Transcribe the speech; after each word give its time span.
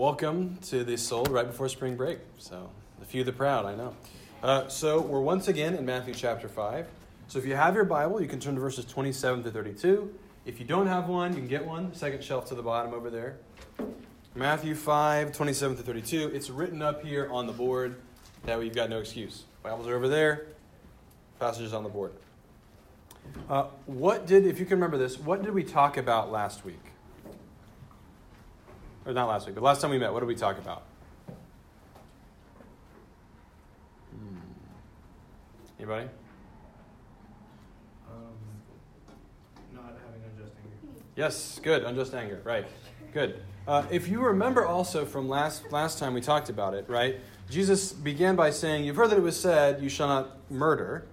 welcome 0.00 0.56
to 0.62 0.82
the 0.82 0.96
Soul 0.96 1.24
right 1.24 1.46
before 1.46 1.68
spring 1.68 1.94
break. 1.94 2.20
So, 2.38 2.70
the 3.00 3.04
few, 3.04 3.22
the 3.22 3.34
proud, 3.34 3.66
I 3.66 3.74
know. 3.74 3.94
Uh, 4.42 4.66
so, 4.66 4.98
we're 4.98 5.20
once 5.20 5.46
again 5.46 5.74
in 5.74 5.84
Matthew 5.84 6.14
chapter 6.14 6.48
5. 6.48 6.86
So, 7.28 7.38
if 7.38 7.44
you 7.44 7.54
have 7.54 7.74
your 7.74 7.84
Bible, 7.84 8.22
you 8.22 8.26
can 8.26 8.40
turn 8.40 8.54
to 8.54 8.62
verses 8.62 8.86
27 8.86 9.44
to 9.44 9.50
32. 9.50 10.10
If 10.46 10.58
you 10.58 10.64
don't 10.64 10.86
have 10.86 11.06
one, 11.10 11.34
you 11.34 11.40
can 11.40 11.48
get 11.48 11.66
one. 11.66 11.92
Second 11.92 12.24
shelf 12.24 12.48
to 12.48 12.54
the 12.54 12.62
bottom 12.62 12.94
over 12.94 13.10
there. 13.10 13.36
Matthew 14.34 14.74
5, 14.74 15.32
27 15.32 15.76
to 15.76 15.82
32. 15.82 16.30
It's 16.32 16.48
written 16.48 16.80
up 16.80 17.04
here 17.04 17.28
on 17.30 17.46
the 17.46 17.52
board. 17.52 18.00
That 18.46 18.58
way 18.58 18.64
you've 18.64 18.74
got 18.74 18.88
no 18.88 19.00
excuse. 19.00 19.44
Bibles 19.62 19.86
are 19.86 19.96
over 19.96 20.08
there, 20.08 20.46
passages 21.38 21.74
on 21.74 21.82
the 21.82 21.90
board. 21.90 22.12
Uh, 23.50 23.64
what 23.84 24.26
did, 24.26 24.46
if 24.46 24.58
you 24.58 24.64
can 24.64 24.78
remember 24.78 24.96
this, 24.96 25.18
what 25.18 25.42
did 25.42 25.52
we 25.52 25.62
talk 25.62 25.98
about 25.98 26.32
last 26.32 26.64
week? 26.64 26.89
Or 29.06 29.12
not 29.12 29.28
last 29.28 29.46
week, 29.46 29.54
but 29.54 29.64
last 29.64 29.80
time 29.80 29.90
we 29.90 29.98
met, 29.98 30.12
what 30.12 30.20
did 30.20 30.26
we 30.26 30.34
talk 30.34 30.58
about? 30.58 30.82
Hmm. 34.12 34.36
Anybody? 35.78 36.08
Um, 38.10 38.18
not 39.74 39.98
having 40.04 40.22
unjust 40.30 40.52
anger. 40.62 41.02
Yes, 41.16 41.60
good. 41.62 41.84
Unjust 41.84 42.14
anger. 42.14 42.40
Right. 42.44 42.66
Good. 43.12 43.42
Uh, 43.66 43.84
if 43.90 44.08
you 44.08 44.20
remember 44.20 44.66
also 44.66 45.04
from 45.04 45.28
last, 45.28 45.70
last 45.72 45.98
time 45.98 46.14
we 46.14 46.20
talked 46.20 46.50
about 46.50 46.74
it, 46.74 46.84
right? 46.88 47.20
Jesus 47.48 47.92
began 47.92 48.36
by 48.36 48.50
saying, 48.50 48.84
You've 48.84 48.96
heard 48.96 49.10
that 49.10 49.18
it 49.18 49.22
was 49.22 49.38
said, 49.38 49.82
You 49.82 49.88
shall 49.88 50.08
not 50.08 50.50
murder. 50.50 51.06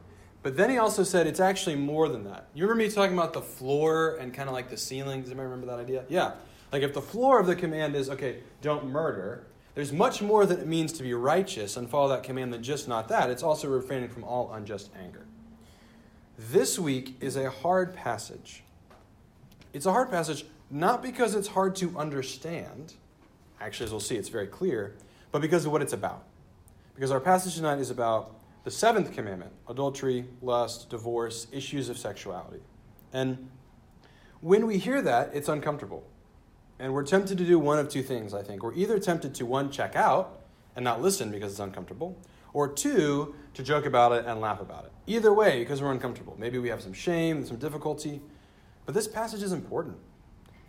But 0.44 0.56
then 0.56 0.70
he 0.70 0.78
also 0.78 1.04
said 1.04 1.28
it's 1.28 1.40
actually 1.40 1.76
more 1.76 2.08
than 2.08 2.24
that. 2.26 2.48
You 2.54 2.64
remember 2.64 2.84
me 2.84 2.90
talking 2.90 3.18
about 3.18 3.34
the 3.34 3.42
floor 3.42 4.16
and 4.16 4.34
kind 4.34 4.48
of 4.48 4.54
like 4.54 4.70
the 4.70 4.78
ceiling? 4.78 5.22
Does 5.22 5.32
anybody 5.32 5.50
remember 5.50 5.68
that 5.68 5.80
idea? 5.80 6.06
Yeah. 6.08 6.34
Like 6.72 6.84
if 6.84 6.94
the 6.94 7.02
floor 7.02 7.40
of 7.40 7.48
the 7.48 7.56
command 7.56 7.96
is, 7.96 8.10
okay, 8.10 8.40
don't 8.62 8.88
murder, 8.88 9.48
there's 9.76 9.94
much 9.94 10.22
more 10.22 10.46
that 10.46 10.60
it 10.60 10.68
means 10.68 10.92
to 10.94 11.04
be 11.04 11.14
righteous 11.14 11.78
and 11.78 11.90
follow 11.90 12.10
that 12.10 12.24
command 12.24 12.52
than 12.52 12.64
just 12.64 12.88
not 12.88 13.08
that. 13.10 13.30
It's 13.30 13.44
also 13.44 13.70
refraining 13.70 14.10
from 14.10 14.24
all 14.24 14.52
unjust 14.52 14.90
anger. 15.00 15.26
This 16.38 16.78
week 16.78 17.16
is 17.22 17.36
a 17.36 17.50
hard 17.50 17.94
passage. 17.94 18.64
It's 19.74 19.86
a 19.86 19.92
hard 19.92 20.10
passage 20.10 20.46
not 20.70 21.02
because 21.02 21.36
it's 21.36 21.48
hard 21.48 21.76
to 21.78 21.98
understand, 21.98 22.96
actually, 23.62 23.86
as 23.86 23.92
we'll 23.92 24.00
see, 24.00 24.16
it's 24.16 24.30
very 24.30 24.48
clear, 24.48 24.96
but 25.32 25.42
because 25.42 25.66
of 25.66 25.72
what 25.72 25.82
it's 25.82 25.94
about. 25.94 26.24
Because 26.96 27.12
our 27.12 27.20
passage 27.20 27.56
tonight 27.56 27.80
is 27.80 27.90
about 27.90 28.36
the 28.64 28.72
seventh 28.72 29.14
commandment 29.14 29.52
adultery, 29.70 30.26
lust, 30.42 30.90
divorce, 30.90 31.48
issues 31.52 31.88
of 31.90 31.98
sexuality. 31.98 32.60
And 33.14 33.50
when 34.42 34.68
we 34.68 34.78
hear 34.78 35.02
that, 35.02 35.32
it's 35.34 35.48
uncomfortable. 35.48 36.04
And 36.80 36.94
we're 36.94 37.04
tempted 37.04 37.38
to 37.38 37.46
do 37.46 37.58
one 37.58 37.80
of 37.80 37.90
two 37.90 38.04
things, 38.04 38.34
I 38.34 38.44
think. 38.44 38.64
We're 38.64 38.74
either 38.74 39.00
tempted 39.00 39.34
to, 39.36 39.46
one, 39.46 39.72
check 39.72 39.96
out 39.96 40.40
and 40.76 40.84
not 40.84 41.02
listen 41.02 41.32
because 41.32 41.52
it's 41.52 41.60
uncomfortable, 41.60 42.18
or 42.54 42.68
two, 42.68 43.34
to 43.56 43.64
joke 43.64 43.86
about 43.86 44.12
it 44.12 44.26
and 44.26 44.40
laugh 44.40 44.62
about 44.62 44.86
it. 44.86 44.92
Either 45.08 45.34
way, 45.34 45.60
because 45.60 45.82
we're 45.82 45.92
uncomfortable. 45.92 46.36
Maybe 46.38 46.60
we 46.60 46.70
have 46.70 46.82
some 46.82 46.94
shame, 46.94 47.46
some 47.46 47.58
difficulty. 47.58 48.22
But 48.86 48.94
this 48.94 49.08
passage 49.08 49.42
is 49.42 49.52
important. 49.52 49.98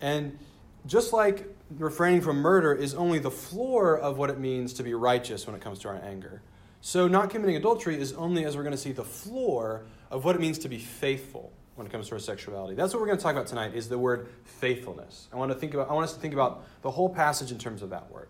And 0.01 0.39
just 0.87 1.13
like 1.13 1.47
refraining 1.77 2.23
from 2.23 2.39
murder 2.39 2.73
is 2.73 2.95
only 2.95 3.19
the 3.19 3.31
floor 3.31 3.99
of 3.99 4.17
what 4.17 4.31
it 4.31 4.39
means 4.39 4.73
to 4.75 4.83
be 4.83 4.95
righteous 4.95 5.47
when 5.47 5.55
it 5.55 5.61
comes 5.61 5.79
to 5.81 5.89
our 5.89 5.97
anger, 6.03 6.41
so, 6.81 7.09
not 7.09 7.31
committing 7.31 7.57
adultery 7.57 8.01
is 8.01 8.13
only, 8.13 8.45
as 8.45 8.57
we're 8.57 8.63
going 8.63 8.73
to 8.73 8.79
see, 8.79 8.93
the 8.93 9.05
floor 9.05 9.85
of 10.11 10.25
what 10.25 10.37
it 10.37 10.41
means 10.41 10.59
to 10.61 10.69
be 10.69 10.79
faithful 10.79 11.53
when 11.79 11.87
it 11.87 11.91
comes 11.91 12.09
to 12.09 12.15
our 12.15 12.19
sexuality. 12.19 12.75
That's 12.75 12.93
what 12.93 13.01
we're 13.01 13.07
going 13.07 13.19
to 13.19 13.23
talk 13.23 13.33
about 13.33 13.47
tonight 13.47 13.75
is 13.75 13.89
the 13.89 13.99
word 13.99 14.29
faithfulness. 14.45 15.29
I 15.33 15.37
want, 15.37 15.53
to 15.53 15.59
think 15.59 15.75
about, 15.75 15.89
I 15.89 15.95
want 15.95 16.05
us 16.05 16.13
to 16.13 16.21
think 16.21 16.35
about 16.35 16.65
the 16.83 16.91
whole 16.91 17.09
passage 17.09 17.53
in 17.53 17.59
terms 17.59 17.83
of 17.83 17.91
that 17.91 18.11
word. 18.11 18.29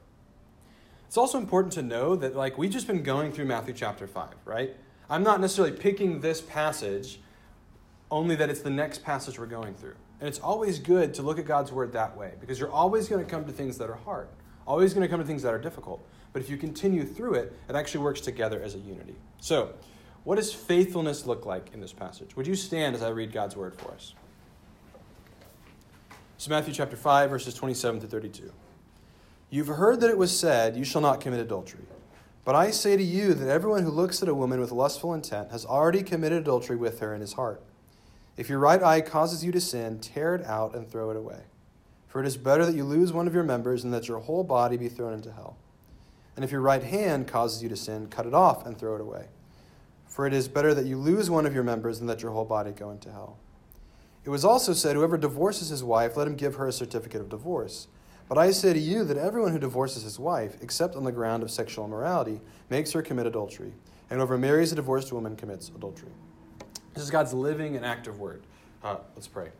It's 1.06 1.16
also 1.16 1.38
important 1.38 1.72
to 1.72 1.82
know 1.82 2.14
that, 2.16 2.36
like, 2.36 2.58
we've 2.58 2.70
just 2.70 2.86
been 2.86 3.02
going 3.02 3.32
through 3.32 3.46
Matthew 3.46 3.72
chapter 3.72 4.06
5, 4.06 4.28
right? 4.44 4.76
I'm 5.08 5.22
not 5.22 5.40
necessarily 5.40 5.74
picking 5.74 6.20
this 6.20 6.42
passage, 6.42 7.20
only 8.10 8.36
that 8.36 8.50
it's 8.50 8.60
the 8.60 8.70
next 8.70 9.02
passage 9.02 9.38
we're 9.38 9.46
going 9.46 9.74
through. 9.74 9.94
And 10.20 10.28
it's 10.28 10.38
always 10.38 10.78
good 10.78 11.14
to 11.14 11.22
look 11.22 11.38
at 11.38 11.46
God's 11.46 11.72
word 11.72 11.92
that 11.92 12.14
way 12.16 12.32
because 12.40 12.58
you're 12.58 12.70
always 12.70 13.08
going 13.08 13.24
to 13.24 13.30
come 13.30 13.46
to 13.46 13.52
things 13.52 13.78
that 13.78 13.88
are 13.88 13.98
hard, 14.04 14.28
always 14.66 14.92
going 14.92 15.06
to 15.06 15.08
come 15.08 15.20
to 15.20 15.26
things 15.26 15.42
that 15.42 15.54
are 15.54 15.58
difficult. 15.58 16.06
But 16.34 16.42
if 16.42 16.50
you 16.50 16.58
continue 16.58 17.04
through 17.04 17.34
it, 17.34 17.56
it 17.68 17.74
actually 17.74 18.04
works 18.04 18.20
together 18.20 18.60
as 18.60 18.74
a 18.74 18.78
unity. 18.78 19.14
So, 19.40 19.72
what 20.24 20.36
does 20.36 20.52
faithfulness 20.52 21.26
look 21.26 21.46
like 21.46 21.72
in 21.72 21.80
this 21.80 21.92
passage? 21.92 22.36
Would 22.36 22.46
you 22.46 22.54
stand 22.54 22.94
as 22.94 23.02
I 23.02 23.08
read 23.08 23.32
God's 23.32 23.56
word 23.56 23.74
for 23.74 23.90
us? 23.92 24.14
So, 26.36 26.50
Matthew 26.50 26.72
chapter 26.72 26.96
5, 26.96 27.30
verses 27.30 27.54
27 27.54 28.00
to 28.00 28.06
32. 28.06 28.52
You've 29.50 29.68
heard 29.68 30.00
that 30.00 30.10
it 30.10 30.18
was 30.18 30.36
said, 30.36 30.76
You 30.76 30.84
shall 30.84 31.00
not 31.00 31.20
commit 31.20 31.40
adultery. 31.40 31.84
But 32.44 32.54
I 32.54 32.70
say 32.70 32.96
to 32.96 33.02
you 33.02 33.34
that 33.34 33.48
everyone 33.48 33.82
who 33.82 33.90
looks 33.90 34.22
at 34.22 34.28
a 34.28 34.34
woman 34.34 34.60
with 34.60 34.72
lustful 34.72 35.12
intent 35.12 35.50
has 35.50 35.66
already 35.66 36.02
committed 36.02 36.42
adultery 36.42 36.76
with 36.76 37.00
her 37.00 37.14
in 37.14 37.20
his 37.20 37.34
heart. 37.34 37.62
If 38.36 38.48
your 38.48 38.58
right 38.58 38.82
eye 38.82 39.00
causes 39.00 39.44
you 39.44 39.52
to 39.52 39.60
sin, 39.60 39.98
tear 39.98 40.34
it 40.34 40.46
out 40.46 40.74
and 40.74 40.88
throw 40.88 41.10
it 41.10 41.16
away. 41.16 41.40
For 42.06 42.20
it 42.20 42.26
is 42.26 42.36
better 42.36 42.64
that 42.64 42.74
you 42.74 42.84
lose 42.84 43.12
one 43.12 43.26
of 43.26 43.34
your 43.34 43.42
members 43.42 43.82
than 43.82 43.90
that 43.90 44.08
your 44.08 44.20
whole 44.20 44.44
body 44.44 44.76
be 44.76 44.88
thrown 44.88 45.12
into 45.12 45.32
hell. 45.32 45.56
And 46.36 46.44
if 46.44 46.52
your 46.52 46.60
right 46.60 46.82
hand 46.82 47.26
causes 47.26 47.62
you 47.62 47.68
to 47.68 47.76
sin, 47.76 48.06
cut 48.06 48.26
it 48.26 48.32
off 48.32 48.64
and 48.64 48.78
throw 48.78 48.94
it 48.94 49.00
away. 49.00 49.26
For 50.08 50.26
it 50.26 50.32
is 50.32 50.48
better 50.48 50.74
that 50.74 50.86
you 50.86 50.96
lose 50.96 51.30
one 51.30 51.46
of 51.46 51.54
your 51.54 51.62
members 51.62 51.98
than 51.98 52.08
that 52.08 52.22
your 52.22 52.32
whole 52.32 52.44
body 52.44 52.72
go 52.72 52.90
into 52.90 53.10
hell. 53.10 53.38
It 54.24 54.30
was 54.30 54.44
also 54.44 54.72
said, 54.72 54.96
Whoever 54.96 55.16
divorces 55.16 55.68
his 55.68 55.84
wife, 55.84 56.16
let 56.16 56.26
him 56.26 56.34
give 56.34 56.56
her 56.56 56.66
a 56.66 56.72
certificate 56.72 57.20
of 57.20 57.28
divorce. 57.28 57.86
But 58.28 58.36
I 58.36 58.50
say 58.50 58.72
to 58.72 58.78
you 58.78 59.04
that 59.04 59.16
everyone 59.16 59.52
who 59.52 59.58
divorces 59.58 60.02
his 60.02 60.18
wife, 60.18 60.56
except 60.60 60.96
on 60.96 61.04
the 61.04 61.12
ground 61.12 61.42
of 61.42 61.50
sexual 61.50 61.84
immorality, 61.84 62.40
makes 62.68 62.92
her 62.92 63.00
commit 63.00 63.26
adultery. 63.26 63.72
And 64.10 64.18
whoever 64.18 64.36
marries 64.36 64.72
a 64.72 64.74
divorced 64.74 65.12
woman 65.12 65.36
commits 65.36 65.68
adultery. 65.68 66.12
This 66.94 67.04
is 67.04 67.10
God's 67.10 67.32
living 67.32 67.76
and 67.76 67.86
active 67.86 68.18
word. 68.18 68.42
Uh, 68.82 68.96
let's 69.14 69.28
pray. 69.28 69.50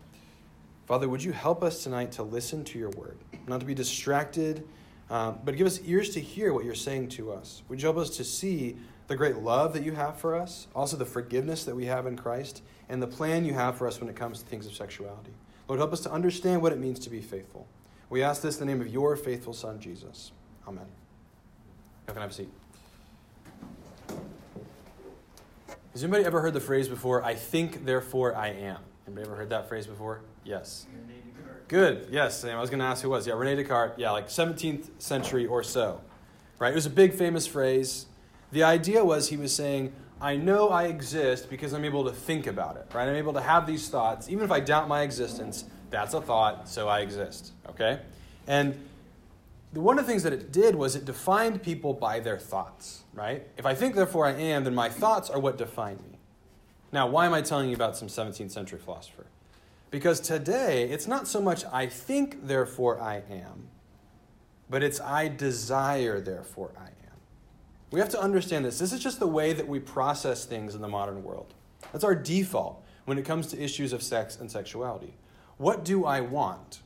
Father, 0.86 1.08
would 1.08 1.22
you 1.22 1.32
help 1.32 1.62
us 1.62 1.82
tonight 1.82 2.12
to 2.12 2.22
listen 2.22 2.64
to 2.64 2.78
your 2.78 2.90
word, 2.90 3.18
not 3.46 3.60
to 3.60 3.66
be 3.66 3.74
distracted 3.74 4.64
um, 5.10 5.38
but 5.44 5.56
give 5.56 5.66
us 5.66 5.80
ears 5.84 6.10
to 6.10 6.20
hear 6.20 6.52
what 6.52 6.64
you're 6.64 6.74
saying 6.74 7.08
to 7.10 7.32
us. 7.32 7.62
Would 7.68 7.80
you 7.80 7.86
help 7.86 7.96
us 7.96 8.10
to 8.16 8.24
see 8.24 8.76
the 9.08 9.16
great 9.16 9.36
love 9.38 9.72
that 9.72 9.82
you 9.82 9.92
have 9.92 10.18
for 10.18 10.34
us, 10.34 10.68
also 10.74 10.96
the 10.96 11.04
forgiveness 11.04 11.64
that 11.64 11.74
we 11.74 11.86
have 11.86 12.06
in 12.06 12.16
Christ, 12.16 12.62
and 12.88 13.02
the 13.02 13.06
plan 13.06 13.44
you 13.44 13.54
have 13.54 13.76
for 13.76 13.86
us 13.86 14.00
when 14.00 14.08
it 14.08 14.16
comes 14.16 14.42
to 14.42 14.48
things 14.48 14.66
of 14.66 14.74
sexuality? 14.74 15.32
Lord, 15.66 15.80
help 15.80 15.92
us 15.92 16.00
to 16.00 16.12
understand 16.12 16.62
what 16.62 16.72
it 16.72 16.78
means 16.78 16.98
to 17.00 17.10
be 17.10 17.20
faithful. 17.20 17.66
We 18.10 18.22
ask 18.22 18.40
this 18.40 18.60
in 18.60 18.66
the 18.66 18.72
name 18.72 18.80
of 18.80 18.88
your 18.88 19.16
faithful 19.16 19.52
Son, 19.52 19.80
Jesus. 19.80 20.32
Amen. 20.66 20.86
You 22.06 22.14
can 22.14 22.22
have 22.22 22.30
a 22.30 22.34
seat. 22.34 22.48
Has 25.92 26.04
anybody 26.04 26.24
ever 26.24 26.40
heard 26.40 26.54
the 26.54 26.60
phrase 26.60 26.88
before, 26.88 27.24
I 27.24 27.34
think, 27.34 27.84
therefore 27.84 28.34
I 28.36 28.48
am? 28.48 28.78
Anybody 29.06 29.26
ever 29.26 29.36
heard 29.36 29.50
that 29.50 29.68
phrase 29.68 29.86
before? 29.86 30.20
Yes. 30.44 30.86
Good. 31.66 32.08
Yes, 32.10 32.40
Sam. 32.40 32.56
I 32.56 32.60
was 32.60 32.70
going 32.70 32.80
to 32.80 32.86
ask 32.86 33.02
who 33.02 33.10
was. 33.10 33.26
Yeah, 33.26 33.34
Rene 33.34 33.62
Descartes. 33.62 33.98
Yeah, 33.98 34.10
like 34.12 34.28
17th 34.28 34.88
century 34.98 35.46
or 35.46 35.62
so. 35.62 36.00
Right? 36.58 36.72
It 36.72 36.74
was 36.74 36.86
a 36.86 36.90
big 36.90 37.14
famous 37.14 37.46
phrase. 37.46 38.06
The 38.52 38.62
idea 38.62 39.04
was 39.04 39.28
he 39.28 39.36
was 39.36 39.54
saying, 39.54 39.92
I 40.20 40.36
know 40.36 40.70
I 40.70 40.84
exist 40.84 41.48
because 41.48 41.72
I'm 41.72 41.84
able 41.84 42.04
to 42.04 42.12
think 42.12 42.46
about 42.46 42.76
it. 42.76 42.86
Right? 42.94 43.08
I'm 43.08 43.14
able 43.14 43.34
to 43.34 43.40
have 43.40 43.66
these 43.66 43.88
thoughts. 43.88 44.28
Even 44.28 44.44
if 44.44 44.50
I 44.50 44.60
doubt 44.60 44.88
my 44.88 45.02
existence, 45.02 45.64
that's 45.90 46.14
a 46.14 46.20
thought, 46.20 46.68
so 46.68 46.88
I 46.88 47.00
exist. 47.00 47.52
Okay? 47.68 48.00
And 48.46 48.78
one 49.72 49.98
of 49.98 50.06
the 50.06 50.10
things 50.10 50.22
that 50.22 50.32
it 50.32 50.50
did 50.50 50.74
was 50.74 50.96
it 50.96 51.04
defined 51.04 51.62
people 51.62 51.92
by 51.92 52.20
their 52.20 52.38
thoughts, 52.38 53.02
right? 53.12 53.46
If 53.56 53.66
I 53.66 53.74
think, 53.74 53.94
therefore 53.94 54.26
I 54.26 54.32
am, 54.32 54.64
then 54.64 54.74
my 54.74 54.88
thoughts 54.88 55.28
are 55.28 55.38
what 55.38 55.58
define 55.58 55.96
me. 55.96 56.18
Now, 56.90 57.06
why 57.06 57.26
am 57.26 57.34
I 57.34 57.42
telling 57.42 57.68
you 57.68 57.74
about 57.74 57.96
some 57.96 58.08
17th 58.08 58.50
century 58.50 58.78
philosopher? 58.78 59.26
Because 59.90 60.20
today, 60.20 60.88
it's 60.90 61.06
not 61.06 61.28
so 61.28 61.40
much 61.40 61.64
I 61.66 61.86
think, 61.86 62.46
therefore 62.46 63.00
I 63.00 63.22
am, 63.30 63.68
but 64.70 64.82
it's 64.82 65.00
I 65.00 65.28
desire, 65.28 66.20
therefore 66.20 66.72
I 66.78 66.86
am. 66.86 66.97
We 67.90 68.00
have 68.00 68.08
to 68.10 68.20
understand 68.20 68.64
this. 68.64 68.78
This 68.78 68.92
is 68.92 69.00
just 69.00 69.18
the 69.18 69.26
way 69.26 69.52
that 69.52 69.66
we 69.66 69.80
process 69.80 70.44
things 70.44 70.74
in 70.74 70.80
the 70.80 70.88
modern 70.88 71.22
world. 71.22 71.54
That's 71.92 72.04
our 72.04 72.14
default 72.14 72.84
when 73.06 73.18
it 73.18 73.24
comes 73.24 73.46
to 73.48 73.62
issues 73.62 73.92
of 73.92 74.02
sex 74.02 74.38
and 74.38 74.50
sexuality. 74.50 75.14
What 75.56 75.84
do 75.84 76.04
I 76.04 76.20
want? 76.20 76.80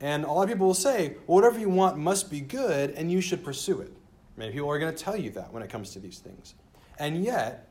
And 0.00 0.24
a 0.24 0.30
lot 0.30 0.42
of 0.44 0.48
people 0.48 0.66
will 0.66 0.74
say, 0.74 1.16
well, 1.26 1.36
whatever 1.36 1.58
you 1.58 1.68
want 1.68 1.98
must 1.98 2.30
be 2.30 2.40
good 2.40 2.90
and 2.90 3.10
you 3.10 3.20
should 3.20 3.44
pursue 3.44 3.80
it. 3.80 3.92
Many 4.36 4.52
people 4.52 4.70
are 4.70 4.78
going 4.78 4.94
to 4.94 5.02
tell 5.02 5.16
you 5.16 5.30
that 5.30 5.52
when 5.52 5.62
it 5.62 5.70
comes 5.70 5.90
to 5.90 5.98
these 5.98 6.18
things. 6.18 6.54
And 6.98 7.24
yet, 7.24 7.68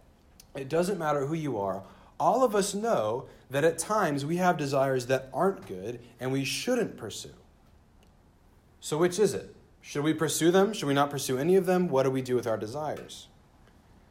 it 0.56 0.70
doesn't 0.70 1.00
matter 1.00 1.26
who 1.26 1.34
you 1.34 1.58
are 1.58 1.84
all 2.22 2.44
of 2.44 2.56
us 2.56 2.76
know 2.76 3.26
that 3.50 3.64
at 3.64 3.80
times 3.80 4.24
we 4.24 4.38
have 4.38 4.56
desires 4.56 5.08
that 5.08 5.28
aren't 5.34 5.66
good 5.66 6.00
and 6.20 6.32
we 6.32 6.46
shouldn't 6.46 6.96
pursue. 6.96 7.34
So, 8.80 8.98
which 8.98 9.18
is 9.18 9.34
it? 9.34 9.56
Should 9.82 10.04
we 10.04 10.14
pursue 10.14 10.52
them? 10.52 10.74
Should 10.74 10.88
we 10.88 10.94
not 10.94 11.10
pursue 11.10 11.38
any 11.38 11.56
of 11.56 11.66
them? 11.66 11.88
What 11.88 12.04
do 12.04 12.12
we 12.12 12.22
do 12.22 12.36
with 12.36 12.48
our 12.48 12.58
desires? 12.58 13.28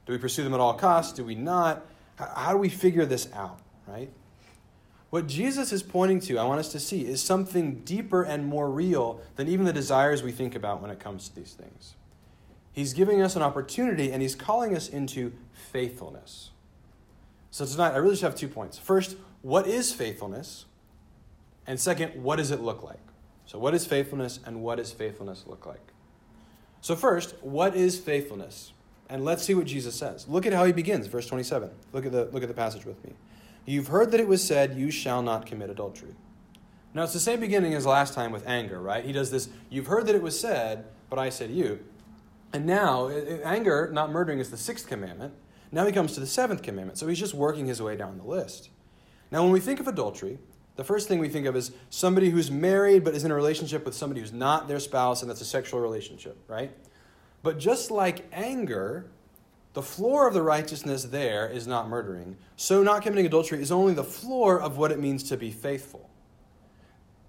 Do 0.06 0.12
we 0.12 0.18
pursue 0.18 0.42
them 0.42 0.54
at 0.54 0.60
all 0.60 0.74
costs? 0.74 1.12
Do 1.12 1.24
we 1.24 1.34
not? 1.34 1.86
How 2.16 2.52
do 2.52 2.58
we 2.58 2.68
figure 2.68 3.06
this 3.06 3.28
out, 3.32 3.60
right? 3.86 4.10
What 5.10 5.26
Jesus 5.26 5.72
is 5.72 5.82
pointing 5.82 6.20
to, 6.20 6.38
I 6.38 6.44
want 6.44 6.60
us 6.60 6.70
to 6.72 6.80
see, 6.80 7.04
is 7.04 7.22
something 7.22 7.80
deeper 7.84 8.22
and 8.22 8.46
more 8.46 8.70
real 8.70 9.20
than 9.36 9.48
even 9.48 9.64
the 9.64 9.72
desires 9.72 10.22
we 10.22 10.30
think 10.30 10.54
about 10.54 10.80
when 10.80 10.90
it 10.90 11.00
comes 11.00 11.28
to 11.28 11.34
these 11.34 11.52
things. 11.52 11.94
He's 12.72 12.92
giving 12.92 13.20
us 13.20 13.34
an 13.34 13.42
opportunity 13.42 14.12
and 14.12 14.22
he's 14.22 14.36
calling 14.36 14.76
us 14.76 14.88
into 14.88 15.32
faithfulness. 15.52 16.50
So 17.50 17.66
tonight, 17.66 17.92
I 17.92 17.96
really 17.96 18.12
just 18.12 18.22
have 18.22 18.36
two 18.36 18.46
points. 18.46 18.78
First, 18.78 19.16
what 19.42 19.66
is 19.66 19.92
faithfulness? 19.92 20.66
And 21.66 21.80
second, 21.80 22.22
what 22.22 22.36
does 22.36 22.52
it 22.52 22.60
look 22.60 22.84
like? 22.84 23.00
So, 23.50 23.58
what 23.58 23.74
is 23.74 23.84
faithfulness 23.84 24.38
and 24.46 24.62
what 24.62 24.76
does 24.76 24.92
faithfulness 24.92 25.42
look 25.44 25.66
like? 25.66 25.82
So, 26.82 26.94
first, 26.94 27.34
what 27.42 27.74
is 27.74 27.98
faithfulness? 27.98 28.72
And 29.08 29.24
let's 29.24 29.42
see 29.42 29.56
what 29.56 29.66
Jesus 29.66 29.96
says. 29.96 30.28
Look 30.28 30.46
at 30.46 30.52
how 30.52 30.64
he 30.66 30.72
begins, 30.72 31.08
verse 31.08 31.26
27. 31.26 31.68
Look 31.92 32.06
at 32.06 32.12
the, 32.12 32.26
look 32.26 32.44
at 32.44 32.48
the 32.48 32.54
passage 32.54 32.84
with 32.84 33.04
me. 33.04 33.14
You've 33.66 33.88
heard 33.88 34.12
that 34.12 34.20
it 34.20 34.28
was 34.28 34.40
said, 34.40 34.78
You 34.78 34.92
shall 34.92 35.20
not 35.20 35.46
commit 35.46 35.68
adultery. 35.68 36.14
Now, 36.94 37.02
it's 37.02 37.12
the 37.12 37.18
same 37.18 37.40
beginning 37.40 37.74
as 37.74 37.84
last 37.84 38.14
time 38.14 38.30
with 38.30 38.46
anger, 38.46 38.80
right? 38.80 39.04
He 39.04 39.10
does 39.10 39.32
this, 39.32 39.48
You've 39.68 39.88
heard 39.88 40.06
that 40.06 40.14
it 40.14 40.22
was 40.22 40.38
said, 40.38 40.84
but 41.08 41.18
I 41.18 41.28
said 41.28 41.50
you. 41.50 41.80
And 42.52 42.66
now, 42.66 43.08
anger, 43.08 43.90
not 43.92 44.12
murdering, 44.12 44.38
is 44.38 44.52
the 44.52 44.58
sixth 44.58 44.86
commandment. 44.86 45.34
Now 45.72 45.86
he 45.86 45.90
comes 45.90 46.12
to 46.12 46.20
the 46.20 46.26
seventh 46.26 46.62
commandment. 46.62 46.98
So 46.98 47.08
he's 47.08 47.18
just 47.18 47.34
working 47.34 47.66
his 47.66 47.82
way 47.82 47.96
down 47.96 48.16
the 48.16 48.28
list. 48.28 48.70
Now, 49.32 49.42
when 49.42 49.50
we 49.50 49.58
think 49.58 49.80
of 49.80 49.88
adultery, 49.88 50.38
the 50.80 50.84
first 50.84 51.08
thing 51.08 51.18
we 51.18 51.28
think 51.28 51.46
of 51.46 51.54
is 51.56 51.72
somebody 51.90 52.30
who's 52.30 52.50
married 52.50 53.04
but 53.04 53.14
is 53.14 53.22
in 53.22 53.30
a 53.30 53.34
relationship 53.34 53.84
with 53.84 53.94
somebody 53.94 54.22
who's 54.22 54.32
not 54.32 54.66
their 54.66 54.80
spouse, 54.80 55.20
and 55.20 55.30
that's 55.30 55.42
a 55.42 55.44
sexual 55.44 55.78
relationship, 55.78 56.38
right? 56.48 56.72
But 57.42 57.58
just 57.58 57.90
like 57.90 58.24
anger, 58.32 59.04
the 59.74 59.82
floor 59.82 60.26
of 60.26 60.32
the 60.32 60.40
righteousness 60.40 61.04
there 61.04 61.46
is 61.46 61.66
not 61.66 61.90
murdering. 61.90 62.38
So, 62.56 62.82
not 62.82 63.02
committing 63.02 63.26
adultery 63.26 63.60
is 63.60 63.70
only 63.70 63.92
the 63.92 64.02
floor 64.02 64.58
of 64.58 64.78
what 64.78 64.90
it 64.90 64.98
means 64.98 65.22
to 65.24 65.36
be 65.36 65.50
faithful. 65.50 66.08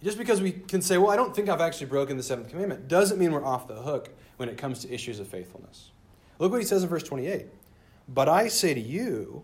Just 0.02 0.18
because 0.18 0.42
we 0.42 0.54
can 0.54 0.82
say, 0.82 0.98
well, 0.98 1.12
I 1.12 1.18
don't 1.18 1.36
think 1.36 1.50
I've 1.50 1.60
actually 1.60 1.88
broken 1.88 2.16
the 2.16 2.24
seventh 2.24 2.48
commandment, 2.48 2.88
doesn't 2.88 3.20
mean 3.20 3.34
we're 3.34 3.44
off 3.44 3.68
the 3.68 3.76
hook 3.76 4.12
when 4.38 4.48
it 4.48 4.58
comes 4.58 4.80
to 4.86 4.94
issues 4.94 5.20
of 5.20 5.28
faithfulness. 5.28 5.92
Look 6.40 6.54
what 6.54 6.62
he 6.62 6.66
says 6.66 6.84
in 6.84 6.90
verse 6.90 7.04
28. 7.04 7.48
But 8.08 8.30
I 8.30 8.48
say 8.48 8.74
to 8.74 8.80
you, 8.80 9.44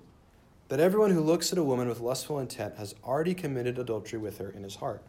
that 0.70 0.80
everyone 0.80 1.12
who 1.12 1.22
looks 1.22 1.52
at 1.52 1.58
a 1.58 1.64
woman 1.64 1.88
with 1.88 2.00
lustful 2.00 2.40
intent 2.40 2.76
has 2.78 2.94
already 3.04 3.34
committed 3.34 3.80
adultery 3.80 4.20
with 4.20 4.38
her 4.40 4.50
in 4.50 4.64
his 4.64 4.76
heart. 4.76 5.02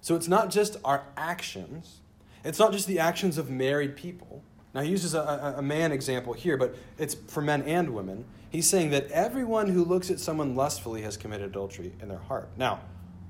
So 0.00 0.14
it's 0.14 0.28
not 0.28 0.50
just 0.50 0.76
our 0.84 1.02
actions, 1.16 2.00
it's 2.44 2.58
not 2.58 2.72
just 2.72 2.86
the 2.86 3.00
actions 3.00 3.38
of 3.38 3.50
married 3.50 3.96
people. 3.96 4.42
Now, 4.72 4.82
he 4.82 4.90
uses 4.90 5.14
a, 5.14 5.54
a, 5.56 5.62
man 5.62 5.90
example 5.90 6.34
here, 6.34 6.58
but 6.58 6.76
it's 6.98 7.14
for 7.14 7.40
men 7.40 7.62
and 7.62 7.94
women. 7.94 8.26
He's 8.50 8.68
saying 8.68 8.90
that 8.90 9.10
everyone 9.10 9.68
who 9.68 9.82
looks 9.82 10.10
at 10.10 10.20
someone 10.20 10.54
lustfully 10.54 11.00
has 11.00 11.16
committed 11.16 11.48
adultery 11.48 11.92
in 12.00 12.08
their 12.08 12.18
heart. 12.18 12.50
Now, 12.58 12.80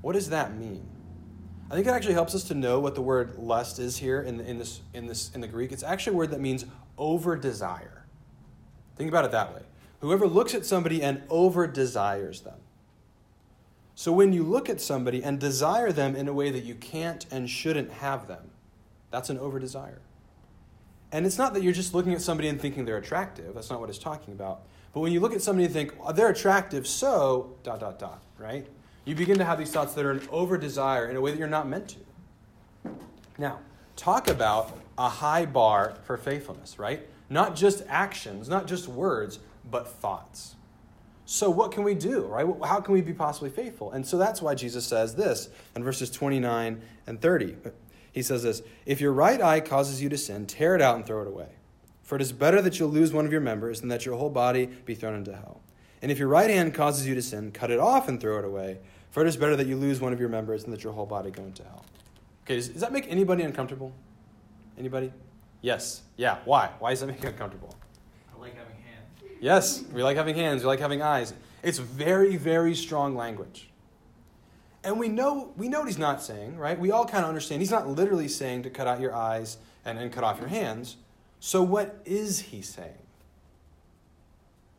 what 0.03 0.15
does 0.15 0.29
that 0.31 0.57
mean? 0.57 0.85
I 1.71 1.75
think 1.75 1.87
it 1.87 1.91
actually 1.91 2.15
helps 2.15 2.35
us 2.35 2.45
to 2.45 2.55
know 2.55 2.81
what 2.81 2.95
the 2.95 3.03
word 3.03 3.39
lust 3.39 3.79
is 3.79 3.97
here 3.97 4.23
in, 4.23 4.41
in, 4.41 4.59
this, 4.59 4.81
in, 4.93 5.07
this, 5.07 5.31
in 5.35 5.41
the 5.41 5.49
Greek. 5.49 5.73
It's 5.73 5.85
actually 5.85 6.15
a 6.15 6.17
word 6.17 6.31
that 6.33 6.41
means 6.41 6.65
over 6.99 7.37
desire. 7.37 8.05
Think 8.97 9.09
about 9.09 9.25
it 9.25 9.31
that 9.31 9.55
way. 9.55 9.63
Whoever 10.01 10.27
looks 10.27 10.55
at 10.55 10.67
somebody 10.67 11.03
and 11.03 11.23
over 11.31 11.67
desires 11.67 12.43
them. 12.43 12.59
So 13.95 14.13
when 14.13 14.33
you 14.33 14.43
look 14.43 14.69
at 14.69 14.81
somebody 14.81 15.25
and 15.25 15.41
desire 15.41 15.91
them 15.91 16.15
in 16.15 16.29
a 16.29 16.33
way 16.33 16.51
that 16.51 16.65
you 16.65 16.75
can't 16.75 17.25
and 17.31 17.49
shouldn't 17.49 17.91
have 17.93 18.29
them, 18.29 18.51
that's 19.11 19.31
an 19.31 19.39
over 19.39 19.59
desire. 19.59 20.01
And 21.13 21.25
it's 21.25 21.39
not 21.39 21.55
that 21.55 21.63
you're 21.63 21.73
just 21.73 21.95
looking 21.95 22.13
at 22.13 22.21
somebody 22.21 22.49
and 22.49 22.61
thinking 22.61 22.85
they're 22.85 22.99
attractive. 22.99 23.55
That's 23.55 23.71
not 23.71 23.81
what 23.81 23.89
it's 23.89 23.99
talking 23.99 24.35
about. 24.35 24.63
But 24.93 25.01
when 25.01 25.13
you 25.13 25.21
look 25.21 25.35
at 25.35 25.41
somebody 25.41 25.65
and 25.65 25.73
think, 25.73 25.95
oh, 26.03 26.13
they're 26.13 26.29
attractive, 26.29 26.87
so 26.87 27.55
dot, 27.63 27.81
dot, 27.81 27.99
dot, 27.99 28.23
right? 28.39 28.67
You 29.07 29.15
begin 29.15 29.39
to 29.39 29.45
have 29.45 29.59
these 29.59 29.71
thoughts 29.71 29.95
that 29.95 30.05
are 30.05 30.11
an 30.11 30.29
over 30.31 30.59
desire 30.59 31.09
in 31.09 31.17
a 31.17 31.21
way 31.21 31.31
that 31.31 31.39
you're 31.39 31.49
not 31.49 31.69
meant 31.69 31.89
to. 31.89 32.91
Now, 33.39 33.61
talk 33.95 34.29
about 34.29 34.77
a 34.99 35.09
high 35.09 35.47
bar 35.47 35.97
for 36.05 36.17
faithfulness, 36.17 36.79
right? 36.79 37.07
Not 37.31 37.57
just 37.57 37.83
actions, 37.89 38.49
not 38.49 38.67
just 38.67 38.89
words, 38.89 39.39
but 39.71 39.89
thoughts. 39.89 40.57
So, 41.25 41.51
what 41.51 41.73
can 41.73 41.83
we 41.83 41.95
do, 41.95 42.25
right? 42.27 42.47
How 42.65 42.81
can 42.81 42.95
we 42.95 43.01
be 43.01 43.13
possibly 43.13 43.51
faithful? 43.51 43.91
And 43.91 44.07
so 44.07 44.17
that's 44.17 44.41
why 44.41 44.55
Jesus 44.55 44.87
says 44.87 45.17
this 45.17 45.49
in 45.75 45.83
verses 45.83 46.11
29 46.11 46.81
and 47.07 47.21
30. 47.21 47.57
He 48.13 48.23
says 48.23 48.45
this 48.45 48.63
If 48.87 49.01
your 49.01 49.13
right 49.13 49.43
eye 49.43 49.61
causes 49.61 50.01
you 50.01 50.09
to 50.09 50.17
sin, 50.17 50.47
tear 50.47 50.75
it 50.75 50.81
out 50.81 50.97
and 50.97 51.05
throw 51.05 51.21
it 51.21 51.29
away. 51.29 51.49
For 52.03 52.17
it 52.17 52.23
is 52.23 52.33
better 52.33 52.63
that 52.63 52.79
you'll 52.79 52.89
lose 52.89 53.13
one 53.13 53.27
of 53.27 53.33
your 53.33 53.43
members 53.43 53.81
than 53.81 53.91
that 53.91 54.07
your 54.07 54.17
whole 54.17 54.31
body 54.31 54.67
be 54.87 54.95
thrown 54.95 55.17
into 55.17 55.35
hell. 55.35 55.61
And 56.01 56.11
if 56.11 56.19
your 56.19 56.29
right 56.29 56.49
hand 56.49 56.73
causes 56.73 57.07
you 57.07 57.15
to 57.15 57.21
sin, 57.21 57.53
cut 57.53 57.71
it 57.71 57.79
off 57.79 58.09
and 58.09 58.19
throw 58.21 58.39
it 58.39 58.45
away. 58.45 58.79
For 59.11 59.23
it 59.23 59.29
is 59.29 59.37
better 59.37 59.57
that 59.57 59.67
you 59.67 59.77
lose 59.77 60.01
one 60.01 60.13
of 60.13 60.21
your 60.21 60.29
members 60.29 60.63
than 60.63 60.71
that 60.71 60.85
your 60.85 60.93
whole 60.93 61.05
body 61.05 61.31
go 61.31 61.43
into 61.43 61.63
hell. 61.65 61.85
Okay, 62.45 62.55
does, 62.55 62.69
does 62.69 62.81
that 62.81 62.93
make 62.93 63.11
anybody 63.11 63.43
uncomfortable? 63.43 63.93
Anybody? 64.79 65.13
Yes. 65.61 66.03
Yeah. 66.17 66.39
Why? 66.45 66.71
Why 66.79 66.91
does 66.91 67.01
that 67.01 67.09
make 67.09 67.23
you 67.23 67.29
uncomfortable? 67.29 67.75
I 68.35 68.41
like 68.41 68.57
having. 68.57 68.76
Yes, 69.41 69.85
we 69.93 70.03
like 70.03 70.17
having 70.17 70.35
hands, 70.35 70.63
we 70.63 70.67
like 70.67 70.81
having 70.81 71.03
eyes. 71.03 71.35
It's 71.63 71.79
very, 71.79 72.37
very 72.37 72.75
strong 72.75 73.17
language. 73.17 73.69
And 74.85 75.01
we 75.01 75.09
know 75.09 75.53
we 75.57 75.69
know 75.69 75.81
what 75.81 75.89
he's 75.89 75.99
not 75.99 76.23
saying, 76.23 76.57
right? 76.57 76.79
We 76.79 76.93
all 76.93 77.07
kind 77.07 77.25
of 77.25 77.29
understand. 77.29 77.61
He's 77.61 77.73
not 77.73 77.89
literally 77.89 78.29
saying 78.29 78.63
to 78.63 78.71
cut 78.71 78.87
out 78.87 79.01
your 79.01 79.15
eyes 79.15 79.59
and, 79.85 79.99
and 79.99 80.13
cut 80.13 80.23
off 80.23 80.39
your 80.39 80.49
hands. 80.49 80.97
So 81.41 81.63
what 81.63 82.01
is 82.05 82.41
he 82.41 82.63
saying? 82.63 82.95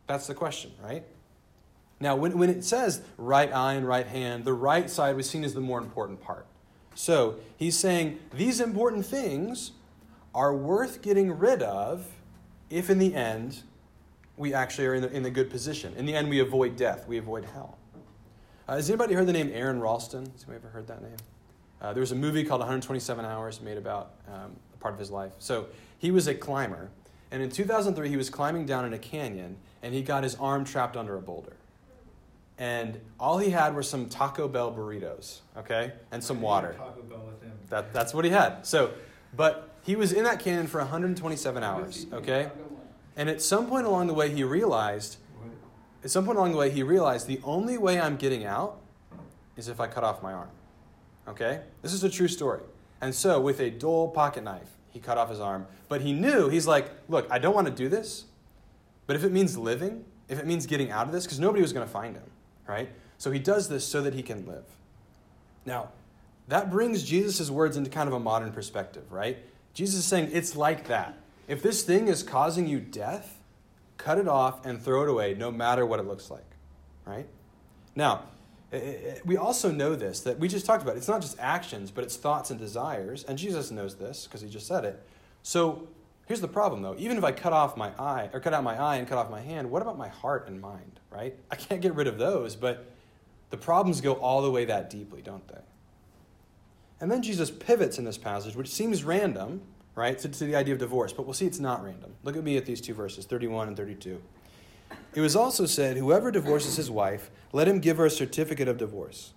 That's 0.08 0.28
the 0.28 0.34
question, 0.34 0.72
right? 0.82 1.04
Now, 2.00 2.16
when, 2.16 2.38
when 2.38 2.50
it 2.50 2.64
says 2.64 3.02
right 3.18 3.52
eye 3.54 3.74
and 3.74 3.88
right 3.88 4.08
hand, 4.08 4.46
the 4.46 4.54
right 4.54 4.90
side 4.90 5.16
was 5.16 5.30
seen 5.30 5.44
as 5.44 5.54
the 5.54 5.62
more 5.62 5.80
important 5.80 6.22
part. 6.22 6.46
So 6.96 7.36
he's 7.58 7.78
saying 7.78 8.20
these 8.34 8.60
important 8.60 9.06
things 9.06 9.72
are 10.34 10.56
worth 10.56 11.02
getting 11.02 11.38
rid 11.38 11.62
of 11.62 12.08
if 12.70 12.90
in 12.90 13.00
the 13.00 13.14
end 13.14 13.64
we 14.38 14.54
actually 14.54 14.86
are 14.88 14.94
in 14.94 15.02
the, 15.02 15.12
in 15.12 15.24
the 15.24 15.32
good 15.32 15.50
position. 15.50 15.94
In 15.98 16.06
the 16.06 16.14
end, 16.16 16.30
we 16.30 16.40
avoid 16.40 16.78
death, 16.78 17.08
we 17.08 17.18
avoid 17.18 17.44
hell. 17.44 17.78
Uh, 18.68 18.76
has 18.76 18.90
anybody 18.90 19.16
heard 19.16 19.26
the 19.26 19.34
name 19.34 19.50
Aron 19.54 19.80
Ralston? 19.80 20.32
Has 20.32 20.44
anybody 20.44 20.58
ever 20.58 20.70
heard 20.70 20.88
that 20.88 21.02
name? 21.02 21.18
Uh, 21.82 21.94
there 21.94 22.02
was 22.02 22.12
a 22.12 22.16
movie 22.16 22.44
called 22.44 22.60
127 22.60 23.26
Hours 23.26 23.62
made 23.62 23.78
about 23.78 24.12
um, 24.28 24.56
a 24.74 24.78
part 24.78 24.94
of 24.94 25.00
his 25.00 25.10
life. 25.10 25.34
So 25.40 25.68
he 25.98 26.12
was 26.12 26.28
a 26.28 26.36
climber, 26.36 26.90
and 27.32 27.42
in 27.42 27.50
2003 27.50 28.10
he 28.10 28.18
was 28.18 28.30
climbing 28.30 28.66
down 28.66 28.86
in 28.86 28.94
a 28.94 29.00
canyon, 29.00 29.58
and 29.82 29.94
he 29.94 30.02
got 30.02 30.24
his 30.24 30.36
arm 30.36 30.66
trapped 30.66 30.96
under 30.96 31.16
a 31.16 31.22
boulder. 31.22 31.56
And 32.60 33.00
all 33.20 33.38
he 33.38 33.52
had 33.52 33.76
were 33.76 33.84
some 33.84 34.10
Taco 34.10 34.48
Bell 34.48 34.72
burritos, 34.74 35.42
okay, 35.56 35.94
and 36.12 36.24
some 36.24 36.42
water. 36.42 36.74
Taco 36.78 37.02
Bell 37.04 37.24
with 37.26 37.42
him. 37.42 37.54
That, 37.70 37.94
that's 37.94 38.14
what 38.14 38.26
he 38.26 38.32
had. 38.32 38.66
So, 38.66 38.92
but 39.36 39.70
he 39.84 39.96
was 39.96 40.12
in 40.12 40.24
that 40.24 40.40
canyon 40.40 40.68
for 40.68 40.80
127 40.80 41.64
hours, 41.64 42.08
okay? 42.12 42.50
And 43.18 43.30
at 43.30 43.42
some 43.42 43.68
point 43.68 43.88
along 43.88 44.08
the 44.08 44.14
way, 44.14 44.30
he 44.30 44.44
realized, 44.44 45.18
at 46.04 46.12
some 46.12 46.26
point 46.26 46.38
along 46.38 46.52
the 46.52 46.58
way, 46.58 46.70
he 46.70 46.84
realized 46.84 47.28
the 47.28 47.42
only 47.44 47.78
way 47.78 48.00
I'm 48.00 48.16
getting 48.16 48.46
out 48.46 48.80
is 49.58 49.68
if 49.68 49.80
I 49.80 49.88
cut 49.88 50.04
off 50.04 50.22
my 50.22 50.32
arm, 50.32 50.52
okay? 51.28 51.62
This 51.82 51.94
is 51.94 52.04
a 52.04 52.10
true 52.10 52.28
story. 52.28 52.62
And 53.02 53.14
so, 53.14 53.42
with 53.42 53.60
a 53.60 53.72
dull 53.72 54.10
pocket 54.10 54.44
knife, 54.44 54.70
he 54.92 55.00
cut 55.00 55.18
off 55.18 55.30
his 55.30 55.40
arm. 55.40 55.66
But 55.90 56.02
he 56.02 56.14
knew, 56.14 56.48
he's 56.48 56.68
like, 56.68 56.92
look, 57.10 57.28
I 57.32 57.40
don't 57.40 57.56
want 57.56 57.68
to 57.68 57.74
do 57.74 57.90
this, 57.90 58.26
but 59.08 59.16
if 59.16 59.24
it 59.24 59.32
means 59.32 59.58
living, 59.58 60.06
if 60.30 60.38
it 60.40 60.46
means 60.46 60.68
getting 60.68 60.92
out 60.92 61.08
of 61.08 61.12
this, 61.12 61.26
because 61.26 61.40
nobody 61.40 61.62
was 61.62 61.74
going 61.74 61.86
to 61.86 61.92
find 61.92 62.16
him, 62.16 62.30
right? 62.68 62.90
So 63.18 63.32
he 63.32 63.40
does 63.40 63.68
this 63.68 63.86
so 63.86 64.02
that 64.02 64.14
he 64.14 64.22
can 64.22 64.46
live. 64.46 64.66
Now, 65.66 65.90
that 66.48 66.70
brings 66.70 67.04
Jesus' 67.04 67.50
words 67.50 67.78
into 67.78 67.90
kind 67.90 68.08
of 68.08 68.14
a 68.14 68.20
modern 68.20 68.52
perspective, 68.52 69.12
right? 69.12 69.38
Jesus 69.74 70.00
is 70.00 70.06
saying 70.06 70.30
it's 70.34 70.56
like 70.56 70.88
that. 70.88 71.18
If 71.48 71.62
this 71.62 71.84
thing 71.84 72.08
is 72.08 72.24
causing 72.24 72.68
you 72.68 72.80
death, 72.80 73.40
cut 73.98 74.18
it 74.18 74.28
off 74.28 74.66
and 74.66 74.82
throw 74.82 75.04
it 75.04 75.10
away, 75.10 75.34
no 75.34 75.52
matter 75.52 75.86
what 75.86 76.00
it 76.00 76.08
looks 76.08 76.30
like. 76.30 76.44
Right? 77.06 77.28
Now, 77.96 78.24
we 79.24 79.38
also 79.38 79.72
know 79.72 79.96
this 79.96 80.20
that 80.22 80.40
we 80.40 80.48
just 80.50 80.66
talked 80.66 80.84
about. 80.84 80.98
It's 80.98 81.08
not 81.08 81.22
just 81.22 81.38
actions, 81.40 81.90
but 81.90 82.04
it's 82.04 82.18
thoughts 82.18 82.52
and 82.52 82.60
desires. 82.60 83.24
And 83.24 83.38
Jesus 83.38 83.72
knows 83.72 83.96
this 83.96 84.26
because 84.26 84.42
he 84.42 84.50
just 84.50 84.68
said 84.68 84.84
it. 84.84 85.02
So 85.42 85.88
here's 86.26 86.42
the 86.42 86.50
problem, 86.50 86.82
though. 86.82 86.96
Even 86.98 87.18
if 87.18 87.24
I 87.24 87.32
cut 87.32 87.54
off 87.54 87.78
my 87.78 87.92
eye, 87.98 88.30
or 88.34 88.42
cut 88.42 88.54
out 88.54 88.64
my 88.64 88.78
eye 88.78 88.98
and 88.98 89.08
cut 89.08 89.18
off 89.18 89.30
my 89.30 89.40
hand, 89.40 89.72
what 89.72 89.82
about 89.82 89.98
my 89.98 90.10
heart 90.10 90.50
and 90.50 90.60
mind, 90.60 91.00
right? 91.10 91.36
I 91.50 91.56
can't 91.56 91.82
get 91.82 91.96
rid 91.96 92.08
of 92.08 92.18
those, 92.18 92.58
but 92.58 92.92
the 93.50 93.58
problems 93.58 94.02
go 94.02 94.16
all 94.16 94.42
the 94.42 94.52
way 94.52 94.66
that 94.66 94.90
deeply, 94.90 95.22
don't 95.22 95.48
they? 95.48 95.62
And 97.00 97.10
then 97.10 97.22
Jesus 97.22 97.50
pivots 97.50 97.98
in 97.98 98.04
this 98.04 98.18
passage, 98.18 98.56
which 98.56 98.70
seems 98.70 99.06
random, 99.06 99.62
right, 99.98 100.18
to, 100.20 100.30
to, 100.30 100.46
the 100.46 100.56
idea 100.56 100.74
of 100.74 100.80
divorce, 100.80 101.12
but 101.12 101.26
we'll 101.26 101.34
see 101.34 101.48
it's 101.48 101.60
not 101.60 101.84
random. 101.84 102.14
Look 102.24 102.38
at 102.38 102.44
me 102.44 102.56
at 102.56 102.66
these 102.66 102.80
two 102.80 102.94
verses, 102.94 103.26
31 103.26 103.70
and 103.70 103.76
32. 103.78 104.22
It 105.16 105.22
was 105.22 105.36
also 105.36 105.66
said, 105.66 105.98
Whoever 105.98 106.32
divorces 106.32 106.76
his 106.76 106.92
wife, 106.92 107.32
let 107.52 107.68
him 107.68 107.80
give 107.80 107.98
her 107.98 108.06
a 108.06 108.10
certificate 108.10 108.68
of 108.68 108.78
divorce. 108.78 109.34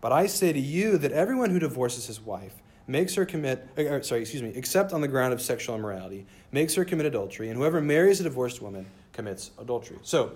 But 0.00 0.12
I 0.12 0.26
say 0.26 0.52
to 0.52 0.58
you 0.58 0.96
that 0.98 1.12
everyone 1.12 1.50
who 1.50 1.58
divorces 1.58 2.06
his 2.06 2.20
wife 2.20 2.54
makes 2.86 3.14
her 3.14 3.26
commit, 3.26 3.68
or, 3.76 3.84
uh, 3.84 3.98
uh, 3.98 4.02
sorry, 4.02 4.22
excuse 4.22 4.42
me, 4.42 4.52
except 4.54 4.92
on 4.92 5.02
the 5.02 5.08
ground 5.08 5.34
of 5.34 5.42
sexual 5.42 5.76
immorality, 5.76 6.26
makes 6.52 6.74
her 6.74 6.84
commit 6.84 7.04
adultery, 7.04 7.50
and 7.50 7.58
whoever 7.58 7.80
marries 7.80 8.18
a 8.20 8.22
divorced 8.22 8.62
woman 8.62 8.86
commits 9.12 9.50
adultery. 9.58 9.98
So, 10.02 10.32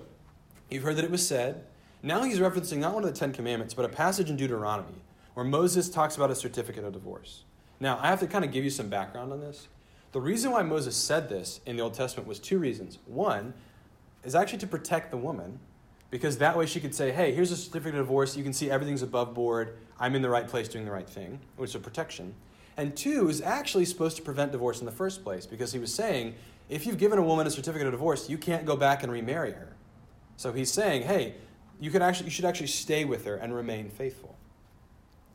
you've 0.71 0.83
heard 0.83 0.97
that 0.97 1.05
it 1.05 1.11
was 1.11 1.27
said, 1.27 1.65
Now 2.03 2.25
he's 2.25 2.39
referencing 2.39 2.79
not 2.79 2.93
one 2.93 3.05
of 3.05 3.13
the 3.13 3.19
Ten 3.19 3.33
Commandments, 3.33 3.73
but 3.73 3.87
a 3.87 3.89
passage 3.89 4.29
in 4.29 4.37
Deuteronomy 4.37 5.03
where 5.35 5.47
Moses 5.47 5.89
talks 5.89 6.17
about 6.17 6.31
a 6.31 6.35
certificate 6.35 6.85
of 6.85 6.93
divorce. 6.93 7.45
Now, 7.83 7.99
I 8.01 8.11
have 8.11 8.21
to 8.21 8.29
kind 8.29 8.45
of 8.45 8.53
give 8.53 8.63
you 8.63 8.71
some 8.71 8.89
background 8.89 9.33
on 9.33 9.41
this. 9.41 9.67
The 10.13 10.21
reason 10.21 10.53
why 10.53 10.63
Moses 10.63 10.95
said 10.95 11.29
this 11.29 11.59
in 11.67 11.75
the 11.75 11.83
Old 11.83 11.95
Testament 11.95 12.29
was 12.29 12.39
two 12.39 12.61
reasons. 12.61 12.99
One 13.07 13.55
is 14.23 14.37
actually 14.37 14.61
to 14.61 14.69
protect 14.69 15.11
the 15.11 15.17
woman, 15.17 15.59
because 16.09 16.39
that 16.39 16.57
way 16.57 16.67
she 16.67 16.79
could 16.79 16.95
say, 16.95 17.11
hey, 17.11 17.35
here's 17.35 17.51
a 17.51 17.57
certificate 17.57 17.99
of 17.99 18.07
divorce. 18.07 18.37
You 18.37 18.45
can 18.45 18.53
see 18.53 18.71
everything's 18.71 19.03
above 19.03 19.35
board. 19.35 19.79
I'm 19.99 20.15
in 20.15 20.23
the 20.23 20.31
right 20.31 20.47
place 20.47 20.69
doing 20.69 20.85
the 20.85 20.93
right 20.93 21.09
thing, 21.09 21.41
which 21.57 21.71
is 21.71 21.75
a 21.75 21.81
protection. 21.81 22.37
And 22.77 22.97
two 22.97 23.29
is 23.29 23.41
actually 23.41 23.87
supposed 23.87 24.17
to 24.17 24.23
prevent 24.23 24.53
divorce 24.53 24.79
in 24.79 24.87
the 24.87 24.93
first 24.93 25.25
place, 25.25 25.45
because 25.45 25.73
he 25.73 25.81
was 25.81 25.93
saying, 25.93 26.37
if 26.69 26.87
you've 26.87 26.99
given 26.99 27.19
a 27.19 27.23
woman 27.23 27.49
a 27.49 27.51
certificate 27.51 27.89
of 27.89 27.93
divorce, 27.93 28.31
you 28.31 28.39
can't 28.39 28.65
go 28.65 28.77
back 28.77 29.03
and 29.03 29.11
remarry 29.11 29.55
her. 29.55 29.75
So 30.37 30.53
he's 30.53 30.71
saying, 30.71 31.03
hey, 31.03 31.35
you, 31.81 31.91
could 31.91 32.01
actually, 32.01 32.27
you 32.27 32.31
should 32.31 32.45
actually 32.45 32.69
stay 32.69 33.05
with 33.05 33.25
her 33.25 33.35
and 33.35 33.53
remain 33.53 33.91
faithful. 33.91 34.37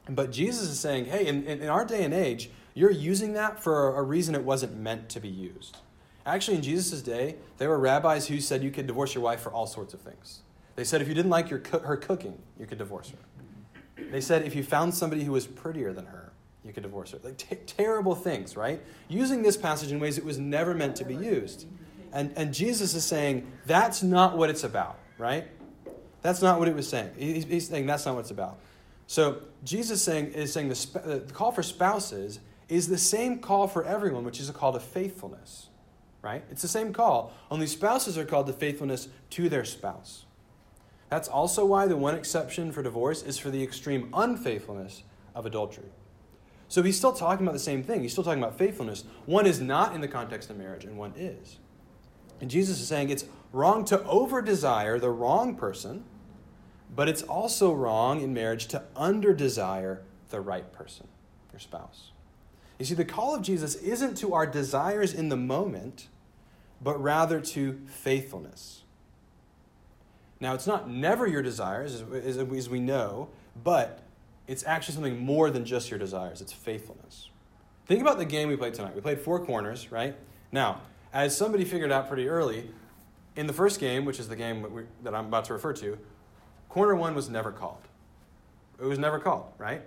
But 0.10 0.32
Jesus 0.32 0.70
is 0.70 0.80
saying, 0.80 1.06
hey, 1.06 1.28
in, 1.28 1.44
in 1.46 1.68
our 1.68 1.86
day 1.86 2.04
and 2.04 2.14
age, 2.14 2.50
you're 2.74 2.92
using 2.92 3.34
that 3.34 3.62
for 3.62 3.96
a 3.96 4.04
reason 4.04 4.36
it 4.36 4.44
wasn't 4.44 4.78
meant 4.78 5.10
to 5.10 5.20
be 5.20 5.30
used. 5.30 5.78
Actually, 6.26 6.58
in 6.58 6.64
Jesus' 6.64 7.02
day, 7.02 7.36
there 7.58 7.70
were 7.70 7.80
rabbis 7.80 8.28
who 8.28 8.40
said 8.40 8.62
you 8.62 8.72
could 8.72 8.86
divorce 8.86 9.16
your 9.16 9.24
wife 9.24 9.40
for 9.40 9.52
all 9.52 9.66
sorts 9.66 9.94
of 9.94 10.02
things. 10.02 10.42
They 10.76 10.84
said 10.84 11.02
if 11.02 11.08
you 11.08 11.14
didn't 11.14 11.32
like 11.32 11.50
your 11.50 11.62
her 11.72 11.98
cooking, 11.98 12.38
you 12.60 12.66
could 12.68 12.78
divorce 12.78 13.10
her. 13.10 14.04
They 14.12 14.22
said 14.22 14.44
if 14.44 14.56
you 14.56 14.64
found 14.64 14.94
somebody 14.94 15.24
who 15.24 15.32
was 15.32 15.48
prettier 15.48 15.92
than 15.92 16.06
her, 16.06 16.32
you 16.64 16.74
could 16.74 16.84
divorce 16.84 17.12
her. 17.12 17.20
Like 17.24 17.38
t- 17.38 17.56
terrible 17.66 18.14
things, 18.14 18.56
right? 18.56 18.82
Using 19.08 19.42
this 19.42 19.58
passage 19.58 19.92
in 19.92 20.00
ways 20.00 20.18
it 20.18 20.26
was 20.26 20.38
never 20.38 20.76
meant 20.76 20.98
to 20.98 21.06
be 21.06 21.16
used. 21.16 21.66
And, 22.14 22.32
and 22.36 22.54
Jesus 22.54 22.94
is 22.94 23.06
saying 23.06 23.52
that's 23.66 24.04
not 24.04 24.38
what 24.38 24.50
it's 24.50 24.64
about, 24.64 25.00
right? 25.18 25.48
That's 26.22 26.42
not 26.42 26.60
what 26.60 26.68
it 26.68 26.76
was 26.76 26.88
saying. 26.88 27.12
He's, 27.18 27.46
he's 27.46 27.68
saying 27.68 27.86
that's 27.86 28.06
not 28.06 28.16
what 28.16 28.22
it's 28.22 28.32
about. 28.32 28.60
So 29.08 29.42
Jesus 29.64 30.04
saying, 30.04 30.34
is 30.34 30.54
saying 30.54 30.70
the, 30.70 31.00
uh, 31.00 31.26
the 31.26 31.34
call 31.34 31.52
for 31.52 31.64
spouses 31.64 32.40
is 32.70 32.88
the 32.88 32.98
same 32.98 33.40
call 33.40 33.68
for 33.68 33.84
everyone, 33.86 34.26
which 34.26 34.40
is 34.40 34.50
a 34.50 34.54
call 34.54 34.74
to 34.74 34.80
faithfulness, 34.80 35.68
right? 36.22 36.44
It's 36.52 36.62
the 36.62 36.68
same 36.68 36.94
call, 36.94 37.34
only 37.50 37.68
spouses 37.68 38.18
are 38.18 38.26
called 38.26 38.48
to 38.48 38.54
faithfulness 38.54 39.08
to 39.32 39.50
their 39.50 39.64
spouse. 39.64 40.26
That's 41.10 41.30
also 41.30 41.66
why 41.66 41.88
the 41.88 41.96
one 41.96 42.16
exception 42.16 42.74
for 42.74 42.84
divorce 42.84 43.24
is 43.24 43.38
for 43.38 43.50
the 43.50 43.64
extreme 43.64 44.10
unfaithfulness 44.14 45.04
of 45.34 45.46
adultery. 45.46 45.90
So 46.68 46.84
he's 46.84 46.98
still 46.98 47.14
talking 47.14 47.46
about 47.46 47.54
the 47.54 47.60
same 47.60 47.82
thing. 47.82 48.02
He's 48.02 48.12
still 48.12 48.26
talking 48.26 48.44
about 48.44 48.58
faithfulness. 48.58 49.06
One 49.26 49.46
is 49.46 49.62
not 49.62 49.96
in 49.96 50.02
the 50.02 50.08
context 50.10 50.50
of 50.50 50.58
marriage, 50.58 50.84
and 50.84 50.98
one 50.98 51.14
is. 51.16 51.60
And 52.42 52.52
Jesus 52.52 52.82
is 52.82 52.88
saying 52.90 53.10
it's 53.10 53.24
wrong 53.54 53.86
to 53.86 54.04
over 54.04 54.42
desire 54.42 55.00
the 55.00 55.10
wrong 55.10 55.56
person, 55.56 56.04
but 56.96 57.08
it's 57.10 57.24
also 57.24 57.74
wrong 57.74 58.22
in 58.22 58.34
marriage 58.34 58.68
to 58.68 58.84
under 58.96 59.34
desire 59.34 60.02
the 60.30 60.42
right 60.42 60.72
person, 60.74 61.08
your 61.52 61.60
spouse. 61.60 62.12
You 62.80 62.86
see, 62.86 62.96
the 62.96 63.06
call 63.06 63.36
of 63.36 63.42
Jesus 63.42 63.76
isn't 63.76 64.16
to 64.18 64.34
our 64.34 64.46
desires 64.46 65.14
in 65.14 65.30
the 65.30 65.38
moment, 65.38 66.08
but 66.82 67.02
rather 67.02 67.40
to 67.42 67.80
faithfulness. 67.88 68.84
Now, 70.40 70.54
it's 70.54 70.68
not 70.68 70.90
never 70.90 71.26
your 71.26 71.42
desires, 71.42 72.04
as, 72.14 72.70
we 72.70 72.80
know, 72.80 73.30
but 73.64 74.04
it's 74.48 74.64
actually 74.66 74.94
something 74.94 75.20
more 75.20 75.50
than 75.50 75.66
just 75.66 75.90
your 75.90 75.98
desires. 75.98 76.42
It's 76.42 76.54
faithfulness. 76.54 77.30
Think 77.88 78.02
about 78.02 78.20
the 78.20 78.26
game 78.26 78.48
we 78.48 78.56
played 78.56 78.76
tonight. 78.76 78.94
We 78.94 79.02
played 79.02 79.20
four 79.20 79.44
corners, 79.44 79.92
right? 79.92 80.16
Now, 80.52 80.82
as 81.12 81.36
somebody 81.36 81.66
figured 81.66 81.92
out 81.92 82.08
pretty 82.08 82.28
early, 82.28 82.70
in 83.36 83.48
the 83.48 83.54
first 83.54 83.80
game, 83.80 84.06
which 84.06 84.20
is 84.20 84.28
the 84.28 84.36
game 84.36 84.88
that 85.04 85.16
I'm 85.16 85.26
about 85.26 85.46
to 85.46 85.54
refer 85.54 85.74
to, 85.74 85.98
corner 86.70 86.96
one 86.96 87.16
was 87.16 87.30
never 87.30 87.52
called. 87.52 87.82
It 88.80 88.86
was 88.86 89.00
never 89.00 89.20
called, 89.20 89.46
right? 89.58 89.82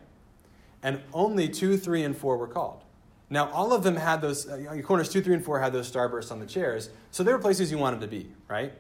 And 0.83 1.01
only 1.13 1.49
two, 1.49 1.77
three, 1.77 2.03
and 2.03 2.17
four 2.17 2.37
were 2.37 2.49
called. 2.49 2.83
Now, 3.29 3.49
all 3.51 3.73
of 3.73 3.85
them 3.85 3.95
had 3.95 4.21
those, 4.21 4.49
uh, 4.49 4.81
corners 4.83 5.09
two, 5.09 5.23
three, 5.23 5.35
and 5.35 5.45
four 5.45 5.61
had 5.61 5.73
those 5.73 5.91
starbursts 5.91 6.33
on 6.33 6.41
the 6.41 6.47
chairs, 6.47 6.91
so 7.13 7.23
they 7.23 7.33
were 7.33 7.39
places 7.39 7.71
you 7.71 7.79
wanted 7.79 8.01
to 8.01 8.09
be, 8.09 8.29
right? 8.49 8.73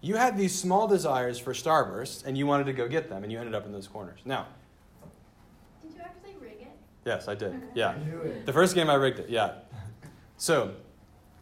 You 0.00 0.16
had 0.16 0.36
these 0.36 0.56
small 0.56 0.86
desires 0.86 1.38
for 1.38 1.52
starbursts, 1.54 2.24
and 2.24 2.38
you 2.38 2.46
wanted 2.46 2.64
to 2.64 2.72
go 2.72 2.86
get 2.86 3.08
them, 3.08 3.24
and 3.24 3.32
you 3.32 3.38
ended 3.38 3.54
up 3.54 3.66
in 3.66 3.72
those 3.72 3.88
corners. 3.88 4.20
Now, 4.24 4.46
did 5.82 5.94
you 5.94 6.00
actually 6.02 6.36
rig 6.40 6.60
it? 6.60 6.76
Yes, 7.04 7.26
I 7.26 7.34
did. 7.34 7.60
Yeah. 7.74 7.96
The 8.44 8.52
first 8.52 8.74
game 8.76 8.88
I 8.88 8.94
rigged 8.94 9.18
it, 9.18 9.28
yeah. 9.28 9.54
So, 10.36 10.74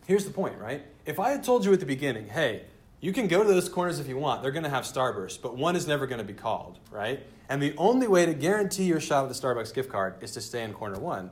here's 0.07 0.25
the 0.25 0.31
point, 0.31 0.57
right? 0.59 0.87
If 1.05 1.19
I 1.19 1.31
had 1.31 1.43
told 1.45 1.65
you 1.65 1.73
at 1.73 1.81
the 1.81 1.87
beginning, 1.87 2.29
hey, 2.29 2.63
you 3.03 3.13
can 3.13 3.27
go 3.27 3.43
to 3.43 3.49
those 3.49 3.69
corners 3.69 3.99
if 3.99 4.07
you 4.07 4.17
want, 4.17 4.43
they're 4.43 4.53
going 4.53 4.63
to 4.63 4.71
have 4.71 4.85
starbursts, 4.85 5.43
but 5.43 5.57
one 5.57 5.75
is 5.75 5.89
never 5.89 6.07
going 6.07 6.21
to 6.21 6.25
be 6.25 6.33
called, 6.33 6.79
right? 6.89 7.27
And 7.49 7.61
the 7.61 7.75
only 7.77 8.07
way 8.07 8.25
to 8.25 8.33
guarantee 8.33 8.85
your 8.85 9.01
shot 9.01 9.25
at 9.25 9.29
the 9.29 9.35
Starbucks 9.35 9.75
gift 9.75 9.91
card 9.91 10.15
is 10.21 10.31
to 10.33 10.41
stay 10.41 10.63
in 10.63 10.73
corner 10.73 11.01
one. 11.01 11.31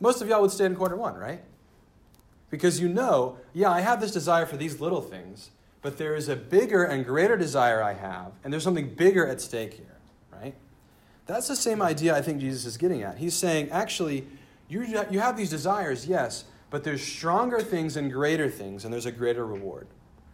Most 0.00 0.20
of 0.20 0.28
y'all 0.28 0.42
would 0.42 0.50
stay 0.50 0.64
in 0.64 0.74
corner 0.74 0.96
one, 0.96 1.14
right? 1.14 1.40
Because 2.50 2.80
you 2.80 2.88
know, 2.88 3.38
yeah, 3.54 3.70
I 3.70 3.80
have 3.80 4.00
this 4.00 4.10
desire 4.10 4.44
for 4.44 4.56
these 4.56 4.80
little 4.80 5.00
things, 5.00 5.50
but 5.82 5.98
there 5.98 6.16
is 6.16 6.28
a 6.28 6.34
bigger 6.34 6.82
and 6.82 7.06
greater 7.06 7.36
desire 7.36 7.80
I 7.80 7.92
have, 7.92 8.32
and 8.42 8.52
there's 8.52 8.64
something 8.64 8.92
bigger 8.92 9.24
at 9.28 9.40
stake 9.40 9.74
here, 9.74 9.96
right? 10.32 10.54
That's 11.26 11.46
the 11.46 11.54
same 11.54 11.80
idea 11.80 12.16
I 12.16 12.22
think 12.22 12.40
Jesus 12.40 12.66
is 12.66 12.76
getting 12.76 13.04
at. 13.04 13.18
He's 13.18 13.34
saying, 13.34 13.70
actually, 13.70 14.26
you, 14.68 14.82
you 15.10 15.20
have 15.20 15.36
these 15.36 15.50
desires, 15.50 16.08
yes, 16.08 16.44
but 16.70 16.82
there's 16.82 17.02
stronger 17.02 17.60
things 17.60 17.96
and 17.96 18.12
greater 18.12 18.50
things, 18.50 18.84
and 18.84 18.92
there's 18.92 19.06
a 19.06 19.12
greater 19.12 19.46
reward. 19.46 19.86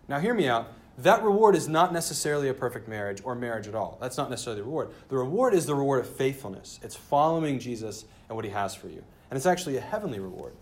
Now, 0.08 0.20
hear 0.20 0.34
me 0.34 0.48
out. 0.48 0.72
That 0.98 1.22
reward 1.22 1.56
is 1.56 1.68
not 1.68 1.92
necessarily 1.92 2.48
a 2.48 2.54
perfect 2.54 2.88
marriage 2.88 3.20
or 3.22 3.34
marriage 3.34 3.68
at 3.68 3.74
all. 3.74 3.98
That's 4.00 4.16
not 4.16 4.30
necessarily 4.30 4.62
the 4.62 4.66
reward. 4.66 4.90
The 5.08 5.18
reward 5.18 5.52
is 5.52 5.66
the 5.66 5.74
reward 5.74 6.00
of 6.00 6.08
faithfulness, 6.08 6.80
it's 6.82 6.96
following 6.96 7.58
Jesus 7.58 8.06
and 8.28 8.36
what 8.36 8.44
he 8.44 8.50
has 8.50 8.74
for 8.74 8.88
you. 8.88 9.04
And 9.30 9.36
it's 9.36 9.46
actually 9.46 9.76
a 9.76 9.80
heavenly 9.80 10.20
reward. 10.20 10.54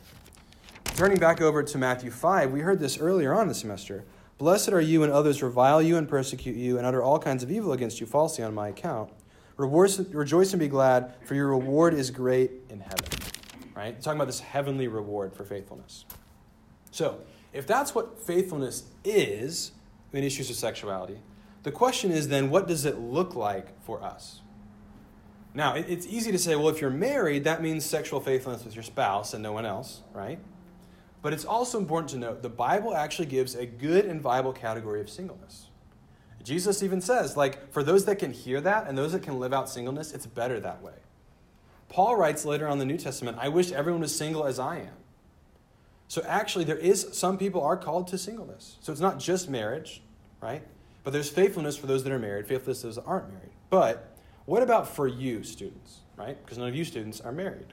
Turning 0.97 1.19
back 1.19 1.41
over 1.41 1.63
to 1.63 1.79
Matthew 1.79 2.11
5, 2.11 2.53
we 2.53 2.61
heard 2.61 2.81
this 2.81 2.99
earlier 2.99 3.33
on 3.35 3.49
the 3.49 3.55
semester. 3.55 4.05
Blessed 4.39 4.71
are 4.71 4.81
you 4.81 5.01
when 5.01 5.11
others 5.11 5.43
revile 5.43 5.81
you 5.81 5.97
and 5.97 6.09
persecute 6.09 6.57
you 6.57 6.79
and 6.79 6.87
utter 6.87 7.03
all 7.03 7.19
kinds 7.19 7.43
of 7.43 7.51
evil 7.51 7.73
against 7.73 8.01
you 8.01 8.07
falsely 8.07 8.43
on 8.43 8.55
my 8.55 8.69
account. 8.69 9.11
Rejoice 9.57 10.53
and 10.53 10.59
be 10.59 10.67
glad, 10.67 11.15
for 11.25 11.37
your 11.37 11.49
reward 11.49 11.95
is 11.95 12.11
great 12.11 12.51
in 12.71 12.81
heaven. 12.81 13.05
Right? 13.77 14.01
Talking 14.01 14.19
about 14.19 14.27
this 14.27 14.41
heavenly 14.41 14.89
reward 14.89 15.33
for 15.33 15.45
faithfulness. 15.45 16.05
So, 16.91 17.21
if 17.55 17.67
that's 17.67 17.95
what 17.95 18.21
faithfulness 18.21 18.85
is 19.05 19.73
in 20.13 20.23
issues 20.23 20.51
of 20.51 20.57
sexuality, 20.57 21.19
the 21.63 21.73
question 21.73 22.11
is 22.11 22.29
then, 22.29 22.51
what 22.51 22.69
does 22.69 22.85
it 22.85 22.99
look 22.99 23.35
like 23.35 23.81
for 23.85 24.03
us? 24.03 24.43
Now, 25.55 25.75
it's 25.75 26.07
easy 26.07 26.33
to 26.33 26.39
say, 26.39 26.57
well, 26.57 26.69
if 26.69 26.81
you're 26.81 26.91
married, 26.91 27.45
that 27.45 27.63
means 27.63 27.85
sexual 27.85 28.21
faithfulness 28.21 28.65
with 28.65 28.75
your 28.75 28.83
spouse 28.83 29.35
and 29.35 29.43
no 29.43 29.53
one 29.53 29.65
else, 29.65 30.03
right? 30.13 30.41
But 31.23 31.33
it's 31.33 31.45
also 31.45 31.79
important 31.79 32.11
to 32.11 32.19
note 32.19 32.43
the 32.43 32.49
Bible 32.49 32.95
actually 32.95 33.27
gives 33.27 33.55
a 33.55 33.65
good 33.65 34.05
and 34.05 34.21
viable 34.21 34.53
category 34.53 35.01
of 35.01 35.09
singleness. 35.09 35.69
Jesus 36.43 36.83
even 36.83 37.01
says, 37.01 37.37
like, 37.37 37.73
for 37.73 37.83
those 37.83 38.05
that 38.05 38.19
can 38.19 38.33
hear 38.33 38.61
that 38.61 38.87
and 38.87 38.99
those 38.99 39.13
that 39.13 39.23
can 39.23 39.39
live 39.39 39.55
out 39.55 39.71
singleness, 39.71 40.13
it's 40.13 40.27
better 40.27 40.61
that 40.61 40.83
way. 40.83 40.93
Paul 41.89 42.17
writes 42.17 42.45
later 42.45 42.67
on 42.67 42.75
in 42.75 42.79
the 42.81 42.85
New 42.85 42.99
Testament, 42.99 43.39
I 43.41 43.49
wish 43.49 43.73
everyone 43.73 44.03
was 44.03 44.15
single 44.15 44.45
as 44.45 44.59
I 44.59 44.79
am. 44.79 45.04
So 46.15 46.23
actually, 46.29 46.63
there 46.63 46.79
is 46.79 47.09
some 47.11 47.37
people 47.37 47.61
are 47.61 47.77
called 47.77 48.07
to 48.07 48.19
singleness. 48.19 48.77
So 48.81 48.93
it's 48.93 49.01
not 49.01 49.19
just 49.19 49.51
marriage, 49.51 50.01
right? 50.41 50.63
But 51.03 51.13
there's 51.13 51.29
faithfulness 51.29 51.77
for 51.77 51.89
those 51.89 52.05
that 52.05 52.13
are 52.13 52.21
married, 52.21 52.47
faithfulness 52.47 52.83
for 52.83 52.87
those 52.87 52.95
that 52.95 53.05
aren't 53.05 53.33
married. 53.33 53.51
But 53.69 54.17
what 54.45 54.63
about 54.63 54.87
for 54.87 55.09
you, 55.09 55.43
students, 55.43 56.03
right? 56.17 56.41
Because 56.41 56.57
none 56.57 56.69
of 56.69 56.77
you 56.77 56.85
students 56.85 57.21
are 57.21 57.33
married. 57.33 57.73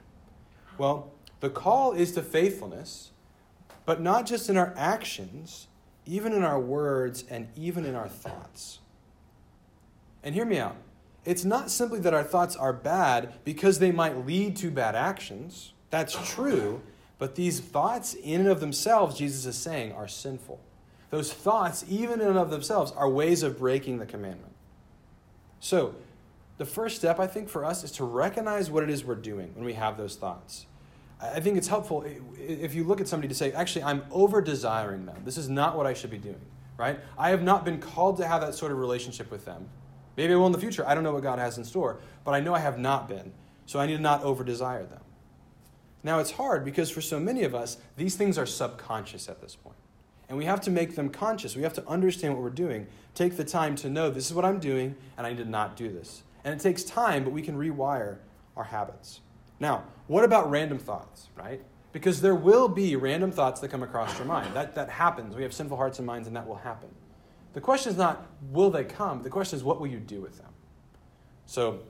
Well, 0.76 1.12
the 1.38 1.50
call 1.50 1.92
is 1.92 2.10
to 2.14 2.22
faithfulness, 2.22 3.12
but 3.86 4.00
not 4.00 4.26
just 4.26 4.50
in 4.50 4.56
our 4.56 4.74
actions, 4.76 5.68
even 6.04 6.32
in 6.32 6.42
our 6.42 6.58
words 6.58 7.22
and 7.30 7.46
even 7.54 7.84
in 7.84 7.94
our 7.94 8.08
thoughts. 8.08 8.80
And 10.24 10.34
hear 10.34 10.46
me 10.46 10.58
out. 10.58 10.74
It's 11.24 11.44
not 11.44 11.70
simply 11.70 12.00
that 12.00 12.12
our 12.12 12.24
thoughts 12.24 12.56
are 12.56 12.72
bad 12.72 13.34
because 13.44 13.78
they 13.78 13.92
might 13.92 14.26
lead 14.26 14.56
to 14.56 14.72
bad 14.72 14.96
actions. 14.96 15.74
That's 15.90 16.16
true. 16.28 16.82
But 17.22 17.36
these 17.36 17.60
thoughts, 17.60 18.14
in 18.14 18.40
and 18.40 18.48
of 18.48 18.58
themselves, 18.58 19.16
Jesus 19.16 19.46
is 19.46 19.56
saying, 19.56 19.92
are 19.92 20.08
sinful. 20.08 20.58
Those 21.10 21.32
thoughts, 21.32 21.84
even 21.88 22.20
in 22.20 22.26
and 22.26 22.36
of 22.36 22.50
themselves, 22.50 22.90
are 22.96 23.08
ways 23.08 23.44
of 23.44 23.60
breaking 23.60 23.98
the 23.98 24.06
commandment. 24.06 24.52
So, 25.60 25.94
the 26.58 26.64
first 26.64 26.96
step, 26.96 27.20
I 27.20 27.28
think, 27.28 27.48
for 27.48 27.64
us 27.64 27.84
is 27.84 27.92
to 27.92 28.04
recognize 28.04 28.72
what 28.72 28.82
it 28.82 28.90
is 28.90 29.04
we're 29.04 29.14
doing 29.14 29.52
when 29.54 29.64
we 29.64 29.74
have 29.74 29.96
those 29.96 30.16
thoughts. 30.16 30.66
I 31.20 31.38
think 31.38 31.56
it's 31.56 31.68
helpful 31.68 32.04
if 32.40 32.74
you 32.74 32.82
look 32.82 33.00
at 33.00 33.06
somebody 33.06 33.28
to 33.28 33.36
say, 33.36 33.52
actually, 33.52 33.84
I'm 33.84 34.02
over 34.10 34.40
desiring 34.40 35.06
them. 35.06 35.22
This 35.24 35.36
is 35.36 35.48
not 35.48 35.76
what 35.76 35.86
I 35.86 35.94
should 35.94 36.10
be 36.10 36.18
doing, 36.18 36.40
right? 36.76 36.98
I 37.16 37.28
have 37.28 37.44
not 37.44 37.64
been 37.64 37.78
called 37.78 38.16
to 38.16 38.26
have 38.26 38.40
that 38.40 38.56
sort 38.56 38.72
of 38.72 38.78
relationship 38.78 39.30
with 39.30 39.44
them. 39.44 39.68
Maybe 40.16 40.32
I 40.32 40.36
will 40.36 40.46
in 40.46 40.52
the 40.52 40.58
future. 40.58 40.84
I 40.88 40.96
don't 40.96 41.04
know 41.04 41.12
what 41.12 41.22
God 41.22 41.38
has 41.38 41.56
in 41.56 41.62
store, 41.62 42.00
but 42.24 42.34
I 42.34 42.40
know 42.40 42.52
I 42.52 42.58
have 42.58 42.80
not 42.80 43.08
been. 43.08 43.32
So 43.66 43.78
I 43.78 43.86
need 43.86 43.98
to 43.98 44.02
not 44.02 44.24
over 44.24 44.42
desire 44.42 44.82
them. 44.82 45.02
Now, 46.04 46.18
it's 46.18 46.32
hard 46.32 46.64
because 46.64 46.90
for 46.90 47.00
so 47.00 47.20
many 47.20 47.44
of 47.44 47.54
us, 47.54 47.76
these 47.96 48.16
things 48.16 48.36
are 48.36 48.46
subconscious 48.46 49.28
at 49.28 49.40
this 49.40 49.54
point. 49.54 49.76
And 50.28 50.38
we 50.38 50.44
have 50.46 50.60
to 50.62 50.70
make 50.70 50.96
them 50.96 51.10
conscious. 51.10 51.54
We 51.54 51.62
have 51.62 51.74
to 51.74 51.86
understand 51.86 52.34
what 52.34 52.42
we're 52.42 52.50
doing. 52.50 52.86
Take 53.14 53.36
the 53.36 53.44
time 53.44 53.76
to 53.76 53.90
know 53.90 54.10
this 54.10 54.26
is 54.26 54.34
what 54.34 54.44
I'm 54.44 54.58
doing, 54.58 54.96
and 55.16 55.26
I 55.26 55.30
need 55.30 55.38
to 55.38 55.44
not 55.44 55.76
do 55.76 55.92
this. 55.92 56.22
And 56.44 56.54
it 56.54 56.62
takes 56.62 56.82
time, 56.82 57.22
but 57.22 57.32
we 57.32 57.42
can 57.42 57.56
rewire 57.56 58.16
our 58.56 58.64
habits. 58.64 59.20
Now, 59.60 59.84
what 60.06 60.24
about 60.24 60.50
random 60.50 60.78
thoughts, 60.78 61.28
right? 61.36 61.60
Because 61.92 62.20
there 62.20 62.34
will 62.34 62.66
be 62.66 62.96
random 62.96 63.30
thoughts 63.30 63.60
that 63.60 63.68
come 63.68 63.82
across 63.82 64.16
your 64.18 64.26
mind. 64.26 64.54
That, 64.54 64.74
that 64.74 64.88
happens. 64.88 65.36
We 65.36 65.42
have 65.42 65.52
sinful 65.52 65.76
hearts 65.76 65.98
and 65.98 66.06
minds, 66.06 66.26
and 66.26 66.36
that 66.36 66.46
will 66.46 66.56
happen. 66.56 66.88
The 67.52 67.60
question 67.60 67.92
is 67.92 67.98
not, 67.98 68.26
will 68.50 68.70
they 68.70 68.84
come? 68.84 69.22
The 69.22 69.30
question 69.30 69.58
is, 69.58 69.62
what 69.62 69.78
will 69.78 69.86
you 69.86 70.00
do 70.00 70.20
with 70.20 70.38
them? 70.38 70.50
So, 71.46 71.80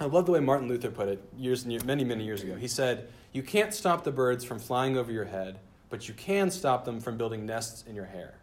I 0.00 0.04
love 0.04 0.26
the 0.26 0.32
way 0.32 0.40
Martin 0.40 0.68
Luther 0.68 0.90
put 0.90 1.08
it 1.08 1.22
years, 1.36 1.66
many, 1.66 2.04
many 2.04 2.24
years 2.24 2.42
ago. 2.42 2.54
He 2.54 2.68
said, 2.68 3.08
You 3.32 3.42
can't 3.42 3.74
stop 3.74 4.04
the 4.04 4.12
birds 4.12 4.44
from 4.44 4.58
flying 4.58 4.96
over 4.96 5.10
your 5.10 5.24
head, 5.24 5.58
but 5.90 6.06
you 6.08 6.14
can 6.14 6.50
stop 6.50 6.84
them 6.84 7.00
from 7.00 7.16
building 7.16 7.46
nests 7.46 7.84
in 7.86 7.94
your 7.94 8.04
hair. 8.04 8.34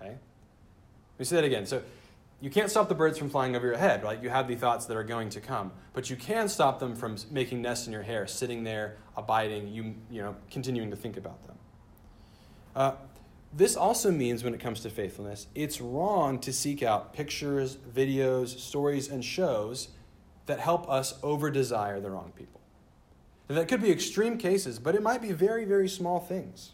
Okay? 0.00 0.10
Let 0.10 1.18
me 1.18 1.24
say 1.24 1.36
that 1.36 1.44
again. 1.44 1.66
So, 1.66 1.82
you 2.42 2.48
can't 2.48 2.70
stop 2.70 2.88
the 2.88 2.94
birds 2.94 3.18
from 3.18 3.28
flying 3.28 3.54
over 3.54 3.66
your 3.66 3.76
head, 3.76 4.02
right? 4.02 4.22
You 4.22 4.30
have 4.30 4.48
the 4.48 4.54
thoughts 4.54 4.86
that 4.86 4.96
are 4.96 5.04
going 5.04 5.28
to 5.30 5.40
come, 5.40 5.72
but 5.92 6.08
you 6.08 6.16
can 6.16 6.48
stop 6.48 6.80
them 6.80 6.96
from 6.96 7.16
making 7.30 7.60
nests 7.60 7.86
in 7.86 7.92
your 7.92 8.02
hair, 8.02 8.26
sitting 8.26 8.64
there, 8.64 8.96
abiding, 9.14 9.68
you, 9.68 9.94
you 10.10 10.22
know, 10.22 10.34
continuing 10.50 10.90
to 10.90 10.96
think 10.96 11.18
about 11.18 11.46
them. 11.46 11.56
Uh, 12.74 12.92
this 13.52 13.76
also 13.76 14.10
means, 14.10 14.42
when 14.42 14.54
it 14.54 14.60
comes 14.60 14.80
to 14.80 14.90
faithfulness, 14.90 15.48
it's 15.54 15.80
wrong 15.82 16.38
to 16.38 16.52
seek 16.52 16.82
out 16.82 17.12
pictures, 17.12 17.76
videos, 17.76 18.58
stories, 18.58 19.08
and 19.10 19.22
shows 19.22 19.88
that 20.50 20.58
help 20.58 20.90
us 20.90 21.14
over 21.22 21.48
desire 21.48 22.00
the 22.00 22.10
wrong 22.10 22.32
people. 22.36 22.60
That 23.46 23.68
could 23.68 23.80
be 23.80 23.92
extreme 23.92 24.36
cases, 24.36 24.80
but 24.80 24.96
it 24.96 25.02
might 25.02 25.22
be 25.22 25.30
very, 25.30 25.64
very 25.64 25.88
small 25.88 26.18
things. 26.18 26.72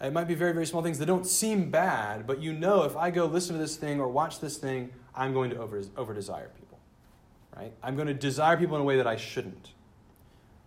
It 0.00 0.14
might 0.14 0.26
be 0.26 0.34
very, 0.34 0.52
very 0.52 0.64
small 0.64 0.82
things 0.82 0.98
that 0.98 1.06
don't 1.06 1.26
seem 1.26 1.70
bad, 1.70 2.26
but 2.26 2.40
you 2.40 2.54
know 2.54 2.84
if 2.84 2.96
I 2.96 3.10
go 3.10 3.26
listen 3.26 3.54
to 3.54 3.60
this 3.60 3.76
thing 3.76 4.00
or 4.00 4.08
watch 4.08 4.40
this 4.40 4.56
thing, 4.56 4.90
I'm 5.14 5.34
going 5.34 5.50
to 5.50 5.58
over, 5.58 5.82
over 5.94 6.14
desire 6.14 6.50
people. 6.58 6.78
Right? 7.54 7.72
I'm 7.82 7.96
going 7.96 8.08
to 8.08 8.14
desire 8.14 8.56
people 8.56 8.76
in 8.76 8.80
a 8.80 8.84
way 8.84 8.96
that 8.96 9.06
I 9.06 9.16
shouldn't. 9.16 9.72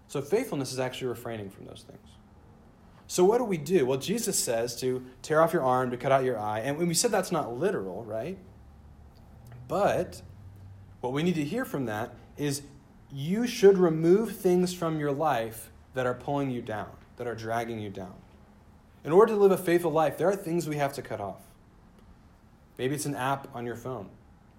So 0.08 0.22
faithfulness 0.22 0.72
is 0.72 0.78
actually 0.80 1.08
refraining 1.08 1.50
from 1.50 1.66
those 1.66 1.84
things. 1.88 2.08
So 3.08 3.26
what 3.26 3.40
do 3.40 3.44
we 3.44 3.58
do? 3.58 3.88
Well, 3.88 3.98
Jesus 3.98 4.38
says 4.38 4.80
to 4.82 5.04
tear 5.24 5.42
off 5.42 5.52
your 5.52 5.64
arm, 5.64 5.90
to 5.90 5.98
cut 5.98 6.12
out 6.12 6.24
your 6.24 6.38
eye. 6.38 6.60
And 6.60 6.78
we 6.78 6.94
said 6.94 7.10
that's 7.10 7.32
not 7.32 7.58
literal, 7.58 8.04
right? 8.04 8.38
But 9.68 10.22
what 11.06 11.14
we 11.14 11.22
need 11.22 11.36
to 11.36 11.44
hear 11.44 11.66
from 11.66 11.86
that 11.86 12.16
is 12.36 12.64
you 13.12 13.46
should 13.46 13.78
remove 13.78 14.36
things 14.36 14.74
from 14.74 15.00
your 15.00 15.12
life 15.12 15.70
that 15.94 16.08
are 16.08 16.16
pulling 16.16 16.50
you 16.50 16.64
down, 16.64 16.90
that 17.18 17.28
are 17.28 17.36
dragging 17.36 17.80
you 17.80 17.92
down. 17.92 18.16
In 19.04 19.12
order 19.12 19.34
to 19.34 19.40
live 19.40 19.52
a 19.52 19.58
faithful 19.58 19.92
life, 19.92 20.18
there 20.18 20.28
are 20.28 20.36
things 20.36 20.68
we 20.68 20.78
have 20.78 20.94
to 20.94 21.04
cut 21.04 21.22
off. 21.22 21.42
Maybe 22.80 22.96
it's 22.96 23.06
an 23.06 23.14
app 23.14 23.48
on 23.54 23.68
your 23.68 23.76
phone. 23.76 24.10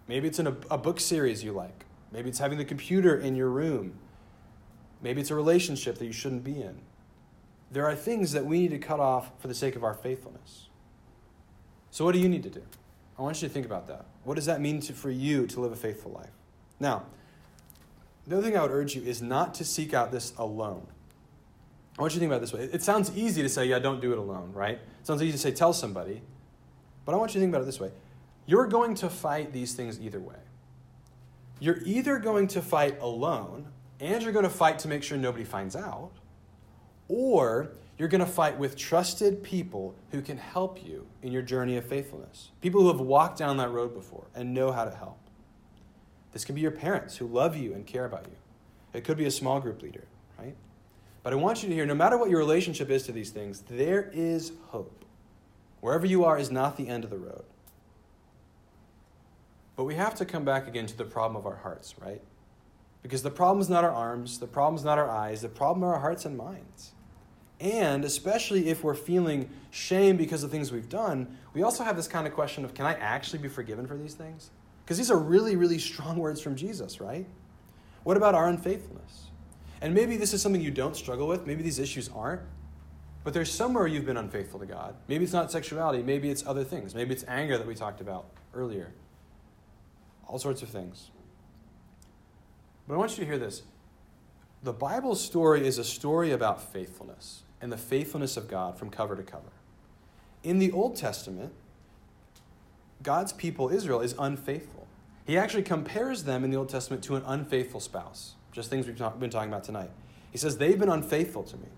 Maybe 0.07 0.29
it's 0.29 0.39
in 0.39 0.47
a, 0.47 0.57
a 0.71 0.79
book 0.79 1.01
series 1.01 1.43
you 1.43 1.53
like. 1.53 1.85
Maybe 2.13 2.29
it's 2.29 2.39
having 2.39 2.59
the 2.59 2.65
computer 2.65 3.19
in 3.19 3.35
your 3.35 3.49
room. 3.49 3.95
Maybe 5.03 5.21
it's 5.21 5.33
a 5.33 5.35
relationship 5.35 5.99
that 5.99 6.07
you 6.07 6.13
shouldn't 6.13 6.45
be 6.45 6.63
in. 6.63 6.81
There 7.73 7.87
are 7.87 7.97
things 7.97 8.31
that 8.33 8.47
we 8.47 8.61
need 8.61 8.71
to 8.71 8.79
cut 8.79 9.01
off 9.01 9.33
for 9.41 9.49
the 9.49 9.55
sake 9.55 9.75
of 9.75 9.83
our 9.83 9.95
faithfulness. 9.95 10.69
So, 11.91 12.05
what 12.05 12.13
do 12.13 12.21
you 12.21 12.29
need 12.29 12.45
to 12.45 12.51
do? 12.51 12.63
I 13.19 13.23
want 13.23 13.41
you 13.41 13.49
to 13.49 13.55
think 13.55 13.67
about 13.67 13.87
that. 13.89 14.05
What 14.25 14.35
does 14.35 14.47
that 14.47 14.61
mean 14.61 14.81
to, 14.81 14.93
for 14.93 15.11
you 15.11 15.47
to 15.47 15.61
live 15.61 15.73
a 15.73 15.77
faithful 15.77 16.13
life? 16.13 16.31
Now, 16.79 17.05
the 18.27 18.37
other 18.37 18.47
thing 18.47 18.57
I 18.57 18.63
would 18.63 18.71
urge 18.71 18.95
you 18.95 19.03
is 19.03 19.23
not 19.23 19.55
to 19.55 19.65
seek 19.65 19.95
out 19.95 20.13
this 20.13 20.33
alone. 20.37 20.87
I 21.99 22.03
want 22.03 22.13
you 22.13 22.17
to 22.17 22.21
think 22.21 22.31
about 22.31 22.39
it 22.39 22.41
this 22.41 22.53
way. 22.53 22.69
It 22.73 22.83
sounds 22.83 23.17
easy 23.17 23.43
to 23.43 23.49
say, 23.49 23.67
yeah, 23.67 23.79
don't 23.79 24.01
do 24.01 24.13
it 24.13 24.19
alone, 24.19 24.53
right? 24.53 24.75
It 24.75 25.07
sounds 25.07 25.23
easy 25.23 25.33
to 25.33 25.39
say, 25.39 25.53
tell 25.53 25.73
somebody. 25.73 26.21
But 27.07 27.15
I 27.15 27.19
want 27.19 27.31
you 27.31 27.41
to 27.41 27.45
think 27.45 27.53
about 27.53 27.63
it 27.63 27.67
this 27.67 27.81
way. 27.81 27.93
You're 28.45 28.67
going 28.67 28.95
to 28.97 29.09
fight 29.09 29.53
these 29.53 29.75
things 29.75 29.99
either 30.01 30.21
way. 30.21 30.37
You're 31.59 31.79
either 31.85 32.19
going 32.19 32.49
to 32.49 32.61
fight 32.61 33.01
alone, 33.01 33.69
and 33.99 34.23
you're 34.23 34.33
going 34.33 34.45
to 34.45 34.51
fight 34.51 34.79
to 34.81 34.89
make 34.89 35.03
sure 35.03 35.17
nobody 35.17 35.45
finds 35.45 35.75
out, 35.75 36.11
or 37.09 37.71
you're 37.99 38.09
going 38.09 38.21
to 38.21 38.27
fight 38.27 38.59
with 38.59 38.77
trusted 38.77 39.43
people 39.43 39.95
who 40.11 40.21
can 40.21 40.37
help 40.37 40.85
you 40.85 41.07
in 41.23 41.33
your 41.33 41.43
journey 41.43 41.77
of 41.77 41.85
faithfulness. 41.87 42.51
People 42.61 42.83
who 42.83 42.89
have 42.89 43.01
walked 43.01 43.39
down 43.39 43.57
that 43.57 43.71
road 43.71 43.95
before 43.95 44.27
and 44.35 44.53
know 44.53 44.71
how 44.71 44.85
to 44.85 44.91
help. 44.91 45.19
This 46.33 46.45
can 46.45 46.55
be 46.55 46.61
your 46.61 46.71
parents 46.71 47.17
who 47.17 47.27
love 47.27 47.57
you 47.57 47.73
and 47.73 47.87
care 47.87 48.05
about 48.05 48.27
you. 48.27 48.37
It 48.93 49.05
could 49.05 49.17
be 49.17 49.25
a 49.25 49.31
small 49.31 49.61
group 49.61 49.81
leader, 49.81 50.05
right? 50.39 50.55
But 51.23 51.33
I 51.33 51.37
want 51.37 51.63
you 51.63 51.71
to 51.71 51.75
hear 51.75 51.87
no 51.87 51.95
matter 51.95 52.19
what 52.19 52.29
your 52.29 52.39
relationship 52.39 52.91
is 52.91 53.05
to 53.05 53.13
these 53.13 53.31
things, 53.31 53.63
there 53.69 54.11
is 54.13 54.53
hope. 54.69 55.05
Wherever 55.81 56.05
you 56.05 56.25
are 56.25 56.39
is 56.39 56.51
not 56.51 56.77
the 56.77 56.89
end 56.89 57.05
of 57.05 57.11
the 57.11 57.19
road. 57.19 57.45
But 59.77 59.85
we 59.85 59.95
have 59.95 60.15
to 60.17 60.25
come 60.25 60.45
back 60.45 60.67
again 60.67 60.87
to 60.87 60.97
the 60.97 61.05
problem 61.05 61.37
of 61.37 61.47
our 61.47 61.57
hearts, 61.57 61.95
right? 61.99 62.23
Because 63.03 63.23
the 63.23 63.31
problem 63.31 63.61
is 63.61 63.69
not 63.69 63.85
our 63.85 63.93
arms, 63.93 64.39
the 64.39 64.47
problem 64.47 64.77
is 64.77 64.85
not 64.85 64.99
our 64.99 65.09
eyes, 65.09 65.43
the 65.43 65.49
problem 65.49 65.85
are 65.85 65.95
our 65.95 66.01
hearts 66.01 66.25
and 66.25 66.37
minds. 66.37 66.93
And 67.61 68.05
especially 68.05 68.69
if 68.69 68.85
we're 68.85 68.95
feeling 68.95 69.49
shame 69.71 70.17
because 70.17 70.43
of 70.43 70.51
things 70.51 70.71
we've 70.71 70.89
done, 70.89 71.39
we 71.55 71.63
also 71.63 71.85
have 71.85 71.97
this 71.97 72.09
kind 72.09 72.27
of 72.27 72.35
question 72.35 72.65
of 72.65 72.75
can 72.75 72.85
I 72.85 72.95
actually 72.95 73.39
be 73.39 73.49
forgiven 73.49 73.87
for 73.87 73.97
these 73.97 74.15
things? 74.15 74.51
Because 74.85 74.99
these 74.99 75.11
are 75.11 75.19
really, 75.19 75.57
really 75.57 75.79
strong 75.79 76.19
words 76.19 76.41
from 76.41 76.55
Jesus, 76.55 77.01
right? 77.01 77.27
What 78.05 78.17
about 78.17 78.35
our 78.35 78.49
unfaithfulness? 78.49 79.25
And 79.81 79.95
maybe 79.95 80.17
this 80.17 80.33
is 80.33 80.43
something 80.43 80.61
you 80.61 80.71
don't 80.71 80.97
struggle 80.97 81.27
with. 81.27 81.47
Maybe 81.47 81.63
these 81.63 81.79
issues 81.79 82.11
aren't. 82.15 82.43
But 83.25 83.35
there's 83.35 83.53
somewhere 83.53 83.87
you've 83.87 84.07
been 84.07 84.17
unfaithful 84.17 84.61
to 84.61 84.67
God. 84.67 84.95
Maybe 85.09 85.25
it's 85.25 85.33
not 85.33 85.51
sexuality. 85.51 86.03
Maybe 86.03 86.31
it's 86.31 86.47
other 86.47 86.63
things. 86.63 86.95
Maybe 86.95 87.13
it's 87.13 87.25
anger 87.27 87.59
that 87.59 87.67
we 87.67 87.75
talked 87.75 88.01
about 88.01 88.27
earlier. 88.55 88.93
All 90.29 90.39
sorts 90.39 90.63
of 90.63 90.69
things. 90.69 91.11
But 92.87 92.95
I 92.95 92.97
want 92.99 93.13
you 93.13 93.25
to 93.25 93.27
hear 93.27 93.39
this. 93.39 93.63
The 94.63 94.73
Bible 94.73 95.17
story 95.17 95.67
is 95.67 95.79
a 95.79 95.85
story 95.85 96.33
about 96.33 96.73
faithfulness 96.73 97.43
and 97.61 97.73
the 97.73 97.77
faithfulness 97.77 98.37
of 98.37 98.49
God 98.49 98.79
from 98.79 98.91
cover 98.91 99.17
to 99.17 99.23
cover. 99.23 99.53
In 100.43 100.59
the 100.59 100.71
Old 100.73 100.97
Testament, 100.97 101.53
God's 103.03 103.33
people, 103.33 103.69
Israel, 103.71 104.01
is 104.01 104.15
unfaithful. 104.19 104.87
He 105.27 105.37
actually 105.37 105.63
compares 105.63 106.25
them 106.25 106.45
in 106.45 106.51
the 106.51 106.57
Old 106.57 106.69
Testament 106.69 107.03
to 107.05 107.17
an 107.17 107.23
unfaithful 107.27 107.81
spouse, 107.81 108.35
just 108.53 108.71
things 108.71 108.87
we've 108.87 108.97
been 108.97 109.31
talking 109.31 109.51
about 109.51 109.65
tonight. 109.65 109.91
He 110.31 110.39
says, 110.39 110.59
They've 110.59 110.79
been 110.79 110.89
unfaithful 110.89 111.43
to 111.45 111.57
me. 111.57 111.69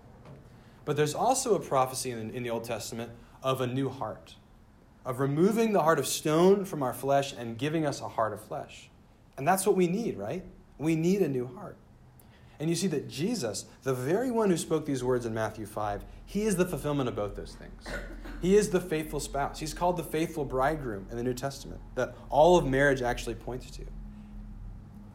But 0.85 0.95
there's 0.95 1.15
also 1.15 1.55
a 1.55 1.59
prophecy 1.59 2.11
in 2.11 2.43
the 2.43 2.49
Old 2.49 2.63
Testament 2.63 3.11
of 3.43 3.61
a 3.61 3.67
new 3.67 3.89
heart, 3.89 4.35
of 5.05 5.19
removing 5.19 5.71
the 5.71 5.81
heart 5.81 5.99
of 5.99 6.07
stone 6.07 6.65
from 6.65 6.83
our 6.83 6.93
flesh 6.93 7.33
and 7.33 7.57
giving 7.57 7.85
us 7.85 8.01
a 8.01 8.07
heart 8.07 8.33
of 8.33 8.41
flesh. 8.41 8.89
And 9.37 9.47
that's 9.47 9.65
what 9.65 9.75
we 9.75 9.87
need, 9.87 10.17
right? 10.17 10.43
We 10.77 10.95
need 10.95 11.21
a 11.21 11.29
new 11.29 11.47
heart. 11.47 11.77
And 12.59 12.69
you 12.69 12.75
see 12.75 12.87
that 12.87 13.07
Jesus, 13.07 13.65
the 13.83 13.93
very 13.93 14.31
one 14.31 14.49
who 14.49 14.57
spoke 14.57 14.85
these 14.85 15.03
words 15.03 15.25
in 15.25 15.33
Matthew 15.33 15.65
5, 15.65 16.03
he 16.25 16.43
is 16.43 16.57
the 16.57 16.65
fulfillment 16.65 17.07
of 17.07 17.15
both 17.15 17.35
those 17.35 17.55
things. 17.55 17.85
He 18.41 18.57
is 18.57 18.69
the 18.69 18.81
faithful 18.81 19.19
spouse. 19.19 19.59
He's 19.59 19.73
called 19.73 19.95
the 19.97 20.03
faithful 20.03 20.43
bridegroom 20.43 21.07
in 21.09 21.17
the 21.17 21.23
New 21.23 21.33
Testament, 21.33 21.79
that 21.95 22.15
all 22.29 22.57
of 22.57 22.65
marriage 22.65 23.01
actually 23.01 23.35
points 23.35 23.71
to. 23.71 23.85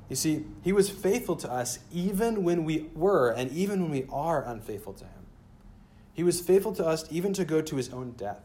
You 0.09 0.17
see, 0.17 0.45
he 0.63 0.73
was 0.73 0.91
faithful 0.91 1.37
to 1.37 1.51
us 1.51 1.79
even 1.93 2.45
when 2.45 2.65
we 2.65 2.91
were 2.95 3.31
and 3.31 3.51
even 3.53 3.83
when 3.83 3.91
we 3.91 4.07
are 4.11 4.45
unfaithful 4.45 4.93
to 4.95 5.05
him. 5.05 5.27
He 6.13 6.23
was 6.23 6.41
faithful 6.41 6.73
to 6.75 6.87
us 6.87 7.05
even 7.11 7.33
to 7.35 7.45
go 7.45 7.61
to 7.61 7.77
his 7.77 7.91
own 7.91 8.13
death, 8.13 8.43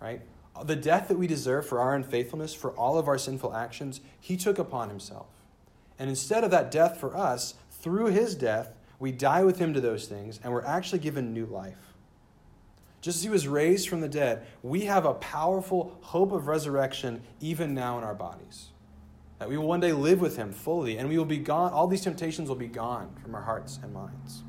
right? 0.00 0.22
The 0.64 0.76
death 0.76 1.08
that 1.08 1.18
we 1.18 1.26
deserve 1.26 1.66
for 1.66 1.80
our 1.80 1.94
unfaithfulness, 1.94 2.54
for 2.54 2.70
all 2.72 2.98
of 2.98 3.08
our 3.08 3.18
sinful 3.18 3.54
actions, 3.54 4.00
he 4.20 4.36
took 4.36 4.58
upon 4.58 4.88
himself. 4.88 5.26
And 5.98 6.08
instead 6.08 6.44
of 6.44 6.50
that 6.52 6.70
death 6.70 6.98
for 6.98 7.16
us, 7.16 7.54
through 7.80 8.06
his 8.06 8.34
death, 8.34 8.76
we 8.98 9.12
die 9.12 9.44
with 9.44 9.58
him 9.58 9.74
to 9.74 9.80
those 9.80 10.06
things, 10.06 10.40
and 10.42 10.52
we're 10.52 10.64
actually 10.64 10.98
given 10.98 11.32
new 11.32 11.46
life. 11.46 11.94
Just 13.00 13.18
as 13.18 13.22
he 13.22 13.30
was 13.30 13.46
raised 13.46 13.88
from 13.88 14.00
the 14.00 14.08
dead, 14.08 14.46
we 14.62 14.86
have 14.86 15.04
a 15.04 15.14
powerful 15.14 15.96
hope 16.00 16.32
of 16.32 16.48
resurrection 16.48 17.22
even 17.40 17.74
now 17.74 17.96
in 17.96 18.04
our 18.04 18.14
bodies. 18.14 18.70
That 19.38 19.48
we 19.48 19.56
will 19.56 19.68
one 19.68 19.78
day 19.78 19.92
live 19.92 20.20
with 20.20 20.36
him 20.36 20.52
fully, 20.52 20.98
and 20.98 21.08
we 21.08 21.16
will 21.16 21.24
be 21.24 21.38
gone, 21.38 21.72
all 21.72 21.86
these 21.86 22.02
temptations 22.02 22.48
will 22.48 22.56
be 22.56 22.66
gone 22.66 23.14
from 23.22 23.36
our 23.36 23.42
hearts 23.42 23.78
and 23.82 23.94
minds. 23.94 24.42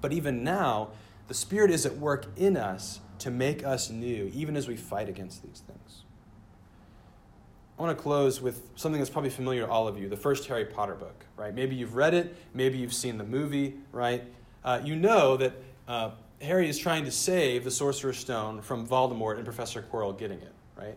But 0.00 0.12
even 0.12 0.42
now, 0.42 0.90
the 1.28 1.34
Spirit 1.34 1.70
is 1.70 1.86
at 1.86 1.98
work 1.98 2.26
in 2.36 2.56
us 2.56 2.98
to 3.20 3.30
make 3.30 3.64
us 3.64 3.88
new, 3.88 4.30
even 4.34 4.56
as 4.56 4.66
we 4.66 4.76
fight 4.76 5.08
against 5.08 5.44
these 5.44 5.62
things. 5.64 6.02
I 7.82 7.84
want 7.84 7.98
to 7.98 8.02
close 8.04 8.40
with 8.40 8.62
something 8.76 9.00
that's 9.00 9.10
probably 9.10 9.30
familiar 9.30 9.66
to 9.66 9.68
all 9.68 9.88
of 9.88 9.98
you 9.98 10.08
the 10.08 10.16
first 10.16 10.46
Harry 10.46 10.64
Potter 10.64 10.94
book, 10.94 11.24
right? 11.36 11.52
Maybe 11.52 11.74
you've 11.74 11.96
read 11.96 12.14
it, 12.14 12.32
maybe 12.54 12.78
you've 12.78 12.94
seen 12.94 13.18
the 13.18 13.24
movie, 13.24 13.74
right? 13.90 14.22
Uh, 14.64 14.80
you 14.84 14.94
know 14.94 15.36
that 15.36 15.52
uh, 15.88 16.10
Harry 16.40 16.68
is 16.68 16.78
trying 16.78 17.04
to 17.06 17.10
save 17.10 17.64
the 17.64 17.72
Sorcerer's 17.72 18.18
Stone 18.18 18.62
from 18.62 18.86
Voldemort 18.86 19.34
and 19.34 19.44
Professor 19.44 19.84
Quirrell 19.92 20.16
getting 20.16 20.38
it, 20.38 20.52
right? 20.76 20.96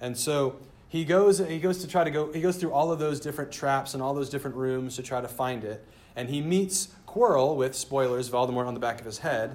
And 0.00 0.18
so 0.18 0.56
he 0.88 1.04
goes, 1.04 1.38
he 1.38 1.60
goes 1.60 1.78
to 1.82 1.86
try 1.86 2.02
to 2.02 2.10
go, 2.10 2.32
he 2.32 2.40
goes 2.40 2.56
through 2.56 2.72
all 2.72 2.90
of 2.90 2.98
those 2.98 3.20
different 3.20 3.52
traps 3.52 3.94
and 3.94 4.02
all 4.02 4.12
those 4.12 4.28
different 4.28 4.56
rooms 4.56 4.96
to 4.96 5.04
try 5.04 5.20
to 5.20 5.28
find 5.28 5.62
it. 5.62 5.86
And 6.16 6.28
he 6.28 6.40
meets 6.40 6.88
Quirrell 7.06 7.54
with, 7.54 7.76
spoilers, 7.76 8.28
Voldemort 8.28 8.66
on 8.66 8.74
the 8.74 8.80
back 8.80 8.98
of 8.98 9.06
his 9.06 9.18
head 9.18 9.54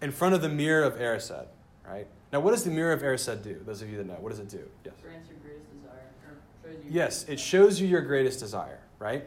in 0.00 0.10
front 0.10 0.34
of 0.34 0.42
the 0.42 0.48
mirror 0.48 0.82
of 0.82 0.96
Erised. 0.96 1.46
right? 1.88 2.08
Now, 2.32 2.40
what 2.40 2.52
does 2.52 2.64
the 2.64 2.70
mirror 2.70 2.92
of 2.92 3.02
Erised 3.02 3.44
do? 3.44 3.60
Those 3.64 3.82
of 3.82 3.90
you 3.90 3.98
that 3.98 4.06
know, 4.06 4.14
what 4.14 4.30
does 4.30 4.38
it 4.38 4.48
do? 4.48 4.66
Yes. 4.84 4.94
Grants 5.02 5.28
your 5.28 5.38
greatest 5.44 5.68
desire, 5.70 6.00
or 6.24 6.32
shows 6.64 6.71
you. 6.71 6.71
Yes, 6.88 7.24
it 7.28 7.40
shows 7.40 7.80
you 7.80 7.86
your 7.86 8.00
greatest 8.02 8.40
desire, 8.40 8.80
right? 8.98 9.24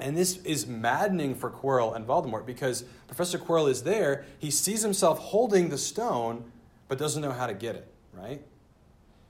And 0.00 0.16
this 0.16 0.38
is 0.44 0.66
maddening 0.66 1.34
for 1.34 1.50
Quirrell 1.50 1.96
and 1.96 2.06
Voldemort 2.06 2.46
because 2.46 2.84
Professor 3.06 3.38
Quirrell 3.38 3.68
is 3.68 3.82
there. 3.82 4.24
He 4.38 4.50
sees 4.50 4.82
himself 4.82 5.18
holding 5.18 5.68
the 5.68 5.78
stone, 5.78 6.44
but 6.86 6.98
doesn't 6.98 7.20
know 7.20 7.32
how 7.32 7.46
to 7.46 7.54
get 7.54 7.74
it, 7.74 7.90
right? 8.12 8.40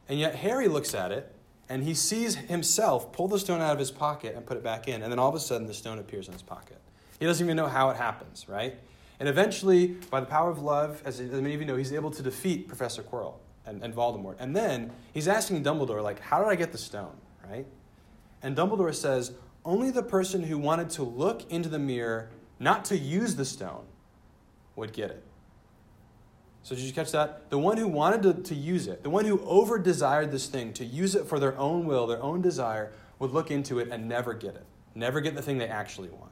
And 0.09 0.19
yet 0.19 0.35
Harry 0.37 0.69
looks 0.69 0.95
at 0.95 1.11
it 1.13 1.35
and 1.69 1.83
he 1.83 1.95
sees 1.95 2.35
himself 2.35 3.13
pull 3.13 3.29
the 3.29 3.39
stone 3.39 3.61
out 3.61 3.73
of 3.73 3.79
his 3.79 3.91
pocket 3.91 4.35
and 4.35 4.45
put 4.45 4.57
it 4.57 4.63
back 4.63 4.89
in. 4.89 5.03
And 5.03 5.11
then 5.13 5.19
all 5.19 5.29
of 5.29 5.35
a 5.35 5.41
sudden, 5.41 5.67
the 5.67 5.75
stone 5.75 5.99
appears 5.99 6.27
in 6.27 6.33
his 6.33 6.43
pocket. 6.43 6.79
He 7.19 7.27
doesn't 7.27 7.45
even 7.45 7.57
know 7.57 7.67
how 7.67 7.91
it 7.91 7.97
happens, 7.97 8.49
right? 8.49 8.79
And 9.21 9.29
eventually, 9.29 9.89
by 10.11 10.21
the 10.21 10.27
power 10.27 10.51
of 10.51 10.63
love, 10.63 11.03
as 11.05 11.21
many 11.21 11.55
of 11.55 11.61
you 11.61 11.67
know, 11.67 11.77
he's 11.77 11.93
able 11.93 12.11
to 12.13 12.23
defeat 12.23 12.69
Professor 12.69 13.03
Quirrell 13.03 13.35
and, 13.67 13.83
and 13.83 13.95
Voldemort. 13.95 14.37
And 14.39 14.55
then 14.55 14.93
he's 15.13 15.29
asking 15.29 15.65
Dumbledore, 15.65 16.03
like, 16.03 16.21
how 16.21 16.39
did 16.39 16.49
I 16.49 16.55
get 16.55 16.73
the 16.73 16.79
stone, 16.79 17.17
right? 17.49 17.67
And 18.43 18.57
Dumbledore 18.57 18.95
says, 18.95 19.33
only 19.65 19.91
the 19.91 20.03
person 20.03 20.43
who 20.43 20.59
wanted 20.59 20.91
to 20.91 21.03
look 21.03 21.51
into 21.51 21.69
the 21.69 21.79
mirror, 21.79 22.31
not 22.59 22.85
to 22.87 22.99
use 22.99 23.37
the 23.37 23.45
stone, 23.45 23.85
would 24.77 24.93
get 24.93 25.11
it. 25.11 25.25
So 26.63 26.75
did 26.75 26.85
you 26.85 26.93
catch 26.93 27.13
that? 27.13 27.51
The 27.51 27.59
one 27.59 27.77
who 27.77 27.89
wanted 27.89 28.23
to, 28.23 28.35
to 28.43 28.55
use 28.55 28.87
it, 28.87 29.03
the 29.03 29.11
one 29.11 29.25
who 29.25 29.41
over 29.45 29.79
desired 29.79 30.31
this 30.31 30.47
thing, 30.47 30.73
to 30.75 30.85
use 30.85 31.15
it 31.15 31.27
for 31.27 31.39
their 31.39 31.57
own 31.59 31.87
will, 31.87 32.07
their 32.07 32.23
own 32.23 32.43
desire, 32.43 32.93
would 33.19 33.31
look 33.31 33.51
into 33.51 33.79
it 33.79 33.89
and 33.91 34.09
never 34.09 34.35
get 34.35 34.55
it. 34.55 34.65
Never 34.95 35.21
get 35.21 35.35
the 35.35 35.43
thing 35.43 35.59
they 35.59 35.69
actually 35.69 36.11
want. 36.11 36.31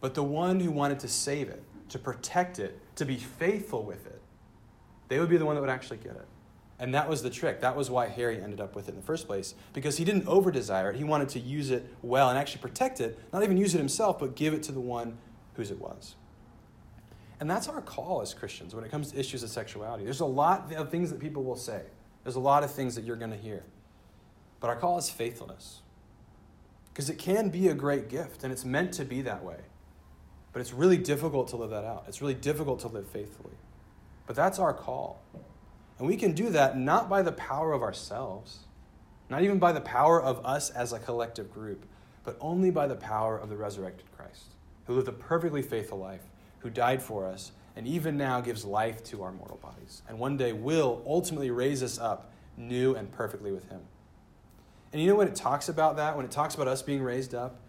But 0.00 0.14
the 0.14 0.22
one 0.22 0.60
who 0.60 0.70
wanted 0.70 1.00
to 1.00 1.08
save 1.08 1.48
it, 1.48 1.62
to 1.88 1.98
protect 1.98 2.58
it, 2.58 2.78
to 2.96 3.04
be 3.04 3.16
faithful 3.16 3.82
with 3.82 4.06
it, 4.06 4.20
they 5.08 5.18
would 5.18 5.28
be 5.28 5.36
the 5.36 5.44
one 5.44 5.54
that 5.54 5.60
would 5.60 5.70
actually 5.70 5.98
get 5.98 6.12
it. 6.12 6.26
And 6.80 6.94
that 6.94 7.08
was 7.08 7.22
the 7.22 7.30
trick. 7.30 7.60
That 7.60 7.76
was 7.76 7.90
why 7.90 8.06
Harry 8.06 8.40
ended 8.40 8.60
up 8.60 8.76
with 8.76 8.88
it 8.88 8.92
in 8.92 8.96
the 8.96 9.06
first 9.06 9.26
place. 9.26 9.54
Because 9.72 9.96
he 9.96 10.04
didn't 10.04 10.26
over 10.28 10.50
desire 10.50 10.90
it. 10.90 10.96
He 10.96 11.04
wanted 11.04 11.28
to 11.30 11.40
use 11.40 11.70
it 11.70 11.86
well 12.02 12.28
and 12.28 12.38
actually 12.38 12.62
protect 12.62 13.00
it, 13.00 13.18
not 13.32 13.42
even 13.42 13.56
use 13.56 13.74
it 13.74 13.78
himself, 13.78 14.20
but 14.20 14.36
give 14.36 14.54
it 14.54 14.62
to 14.64 14.72
the 14.72 14.80
one 14.80 15.18
whose 15.54 15.70
it 15.70 15.80
was. 15.80 16.14
And 17.40 17.50
that's 17.50 17.68
our 17.68 17.80
call 17.80 18.20
as 18.20 18.34
Christians 18.34 18.74
when 18.74 18.84
it 18.84 18.90
comes 18.90 19.12
to 19.12 19.18
issues 19.18 19.42
of 19.42 19.50
sexuality. 19.50 20.04
There's 20.04 20.20
a 20.20 20.26
lot 20.26 20.72
of 20.72 20.90
things 20.90 21.10
that 21.10 21.20
people 21.20 21.44
will 21.44 21.56
say, 21.56 21.82
there's 22.24 22.36
a 22.36 22.40
lot 22.40 22.62
of 22.62 22.70
things 22.70 22.94
that 22.94 23.04
you're 23.04 23.16
going 23.16 23.30
to 23.30 23.36
hear. 23.36 23.64
But 24.60 24.68
our 24.68 24.76
call 24.76 24.98
is 24.98 25.08
faithfulness. 25.08 25.82
Because 26.92 27.08
it 27.08 27.18
can 27.18 27.48
be 27.48 27.68
a 27.68 27.74
great 27.74 28.08
gift, 28.08 28.42
and 28.42 28.52
it's 28.52 28.64
meant 28.64 28.92
to 28.94 29.04
be 29.04 29.22
that 29.22 29.44
way. 29.44 29.58
But 30.52 30.60
it's 30.60 30.72
really 30.72 30.96
difficult 30.96 31.48
to 31.48 31.56
live 31.56 31.70
that 31.70 31.84
out. 31.84 32.04
It's 32.08 32.20
really 32.20 32.34
difficult 32.34 32.80
to 32.80 32.88
live 32.88 33.08
faithfully. 33.08 33.54
But 34.26 34.34
that's 34.34 34.58
our 34.58 34.74
call. 34.74 35.22
And 35.98 36.06
we 36.06 36.16
can 36.16 36.32
do 36.32 36.50
that 36.50 36.78
not 36.78 37.08
by 37.08 37.22
the 37.22 37.32
power 37.32 37.72
of 37.72 37.82
ourselves, 37.82 38.60
not 39.28 39.42
even 39.42 39.58
by 39.58 39.72
the 39.72 39.80
power 39.80 40.22
of 40.22 40.44
us 40.44 40.70
as 40.70 40.92
a 40.92 40.98
collective 40.98 41.52
group, 41.52 41.84
but 42.24 42.36
only 42.40 42.70
by 42.70 42.86
the 42.86 42.96
power 42.96 43.38
of 43.38 43.48
the 43.48 43.56
resurrected 43.56 44.10
Christ, 44.16 44.54
who 44.86 44.94
lived 44.94 45.08
a 45.08 45.12
perfectly 45.12 45.62
faithful 45.62 45.98
life 45.98 46.22
who 46.60 46.70
died 46.70 47.02
for 47.02 47.26
us 47.26 47.52
and 47.76 47.86
even 47.86 48.16
now 48.16 48.40
gives 48.40 48.64
life 48.64 49.04
to 49.04 49.22
our 49.22 49.30
mortal 49.30 49.58
bodies, 49.58 50.02
and 50.08 50.18
one 50.18 50.36
day 50.36 50.52
will 50.52 51.00
ultimately 51.06 51.50
raise 51.50 51.82
us 51.82 51.98
up 51.98 52.32
new 52.56 52.96
and 52.96 53.10
perfectly 53.12 53.52
with 53.52 53.68
Him. 53.68 53.80
And 54.92 55.00
you 55.00 55.08
know 55.08 55.14
when 55.14 55.28
it 55.28 55.36
talks 55.36 55.68
about 55.68 55.96
that, 55.96 56.16
when 56.16 56.24
it 56.24 56.32
talks 56.32 56.56
about 56.56 56.66
us 56.66 56.82
being 56.82 57.02
raised 57.02 57.34
up, 57.34 57.60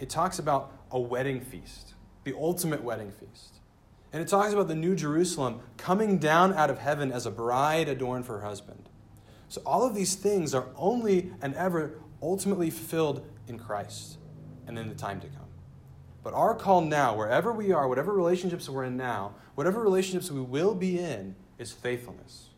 it 0.00 0.10
talks 0.10 0.38
about 0.38 0.72
a 0.90 1.00
wedding 1.00 1.40
feast, 1.40 1.94
the 2.24 2.34
ultimate 2.36 2.84
wedding 2.84 3.10
feast. 3.10 3.54
And 4.12 4.22
it 4.22 4.28
talks 4.28 4.52
about 4.52 4.68
the 4.68 4.74
New 4.74 4.96
Jerusalem 4.96 5.60
coming 5.76 6.18
down 6.18 6.54
out 6.54 6.70
of 6.70 6.78
heaven 6.78 7.12
as 7.12 7.26
a 7.26 7.30
bride 7.30 7.88
adorned 7.88 8.26
for 8.26 8.38
her 8.38 8.46
husband. 8.46 8.88
So 9.48 9.60
all 9.66 9.86
of 9.86 9.94
these 9.94 10.14
things 10.14 10.54
are 10.54 10.66
only 10.76 11.32
and 11.42 11.54
ever 11.54 11.98
ultimately 12.22 12.70
fulfilled 12.70 13.26
in 13.46 13.58
Christ 13.58 14.18
and 14.66 14.78
in 14.78 14.88
the 14.88 14.94
time 14.94 15.20
to 15.20 15.26
come. 15.26 15.46
But 16.22 16.34
our 16.34 16.54
call 16.54 16.80
now, 16.80 17.16
wherever 17.16 17.52
we 17.52 17.72
are, 17.72 17.88
whatever 17.88 18.12
relationships 18.12 18.68
we're 18.68 18.84
in 18.84 18.96
now, 18.96 19.34
whatever 19.54 19.80
relationships 19.80 20.30
we 20.30 20.40
will 20.40 20.74
be 20.74 20.98
in, 20.98 21.34
is 21.58 21.72
faithfulness 21.72 22.50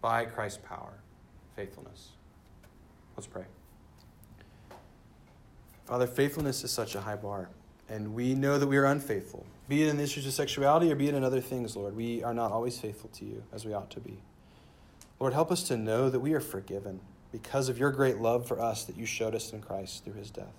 by 0.00 0.24
Christ's 0.24 0.60
power. 0.64 0.94
Faithfulness. 1.56 2.10
Let's 3.16 3.26
pray. 3.26 3.44
Father, 5.86 6.06
faithfulness 6.06 6.62
is 6.64 6.70
such 6.70 6.94
a 6.94 7.00
high 7.00 7.16
bar, 7.16 7.48
and 7.88 8.14
we 8.14 8.34
know 8.34 8.58
that 8.58 8.66
we 8.66 8.76
are 8.76 8.84
unfaithful, 8.84 9.44
be 9.68 9.82
it 9.82 9.88
in 9.88 9.96
the 9.98 10.02
issues 10.02 10.26
of 10.26 10.32
sexuality 10.32 10.90
or 10.90 10.96
be 10.96 11.08
it 11.08 11.14
in 11.14 11.24
other 11.24 11.40
things, 11.40 11.76
Lord. 11.76 11.94
We 11.94 12.22
are 12.22 12.34
not 12.34 12.52
always 12.52 12.78
faithful 12.78 13.10
to 13.10 13.24
you 13.24 13.42
as 13.52 13.64
we 13.64 13.74
ought 13.74 13.90
to 13.90 14.00
be. 14.00 14.18
Lord, 15.20 15.32
help 15.32 15.50
us 15.50 15.62
to 15.64 15.76
know 15.76 16.08
that 16.08 16.20
we 16.20 16.32
are 16.32 16.40
forgiven 16.40 17.00
because 17.32 17.68
of 17.68 17.78
your 17.78 17.90
great 17.90 18.18
love 18.18 18.46
for 18.46 18.60
us 18.60 18.84
that 18.84 18.96
you 18.96 19.04
showed 19.04 19.34
us 19.34 19.52
in 19.52 19.60
Christ 19.60 20.04
through 20.04 20.14
his 20.14 20.30
death. 20.30 20.54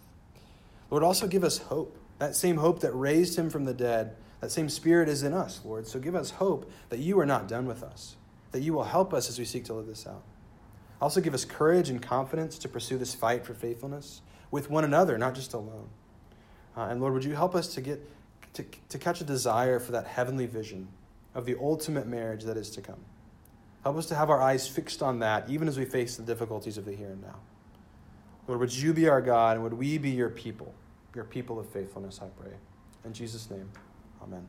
Lord, 0.92 1.04
also 1.04 1.28
give 1.28 1.44
us 1.44 1.58
hope 1.58 1.98
that 2.20 2.36
same 2.36 2.58
hope 2.58 2.82
that 2.82 2.92
raised 2.92 3.38
him 3.38 3.50
from 3.50 3.66
the 3.66 3.74
dead, 3.74 4.16
that 4.42 4.52
same 4.52 4.70
spirit 4.70 5.10
is 5.10 5.24
in 5.24 5.34
us, 5.34 5.62
Lord. 5.66 5.88
So 5.88 6.00
give 6.00 6.16
us 6.16 6.32
hope 6.32 6.70
that 6.90 7.00
you 7.00 7.20
are 7.20 7.26
not 7.26 7.48
done 7.48 7.66
with 7.66 7.82
us, 7.82 8.16
that 8.52 8.62
you 8.62 8.74
will 8.74 8.84
help 8.84 9.14
us 9.14 9.30
as 9.30 9.40
we 9.40 9.46
seek 9.46 9.66
to 9.66 9.74
live 9.74 9.88
this 9.88 10.06
out. 10.06 10.24
Also 11.02 11.22
give 11.22 11.34
us 11.34 11.46
courage 11.46 11.90
and 11.90 12.02
confidence 12.02 12.58
to 12.60 12.68
pursue 12.68 12.98
this 12.98 13.16
fight 13.16 13.46
for 13.46 13.54
faithfulness 13.54 14.22
with 14.52 14.70
one 14.70 14.84
another, 14.84 15.18
not 15.18 15.34
just 15.34 15.54
alone. 15.54 15.90
Uh, 16.76 16.88
and 16.90 17.02
Lord, 17.02 17.14
would 17.14 17.24
you 17.24 17.36
help 17.36 17.56
us 17.56 17.74
to 17.76 17.82
get 17.82 18.06
to, 18.54 18.66
to 18.90 18.98
catch 18.98 19.22
a 19.22 19.24
desire 19.24 19.80
for 19.80 19.92
that 19.92 20.08
heavenly 20.08 20.46
vision 20.46 20.88
of 21.36 21.46
the 21.46 21.56
ultimate 21.60 22.08
marriage 22.08 22.44
that 22.44 22.58
is 22.58 22.70
to 22.72 22.82
come. 22.82 23.00
Help 23.84 23.98
us 23.98 24.08
to 24.08 24.16
have 24.16 24.30
our 24.30 24.42
eyes 24.42 24.68
fixed 24.68 25.02
on 25.02 25.20
that, 25.20 25.50
even 25.50 25.68
as 25.68 25.78
we 25.78 25.86
face 25.86 26.18
the 26.18 26.24
difficulties 26.24 26.78
of 26.78 26.86
the 26.86 26.94
here 26.94 27.10
and 27.10 27.22
now. 27.22 27.40
Lord, 28.48 28.60
would 28.60 28.76
you 28.76 28.94
be 28.94 29.08
our 29.08 29.22
God 29.22 29.56
and 29.56 29.64
would 29.64 29.74
we 29.74 29.98
be 29.98 30.10
your 30.10 30.30
people? 30.30 30.74
your 31.16 31.26
people 31.26 31.60
of 31.60 31.68
faithfulness, 31.70 32.20
I 32.22 32.28
pray. 32.42 32.54
In 33.06 33.14
Jesus' 33.14 33.50
name, 33.50 33.70
amen. 34.22 34.48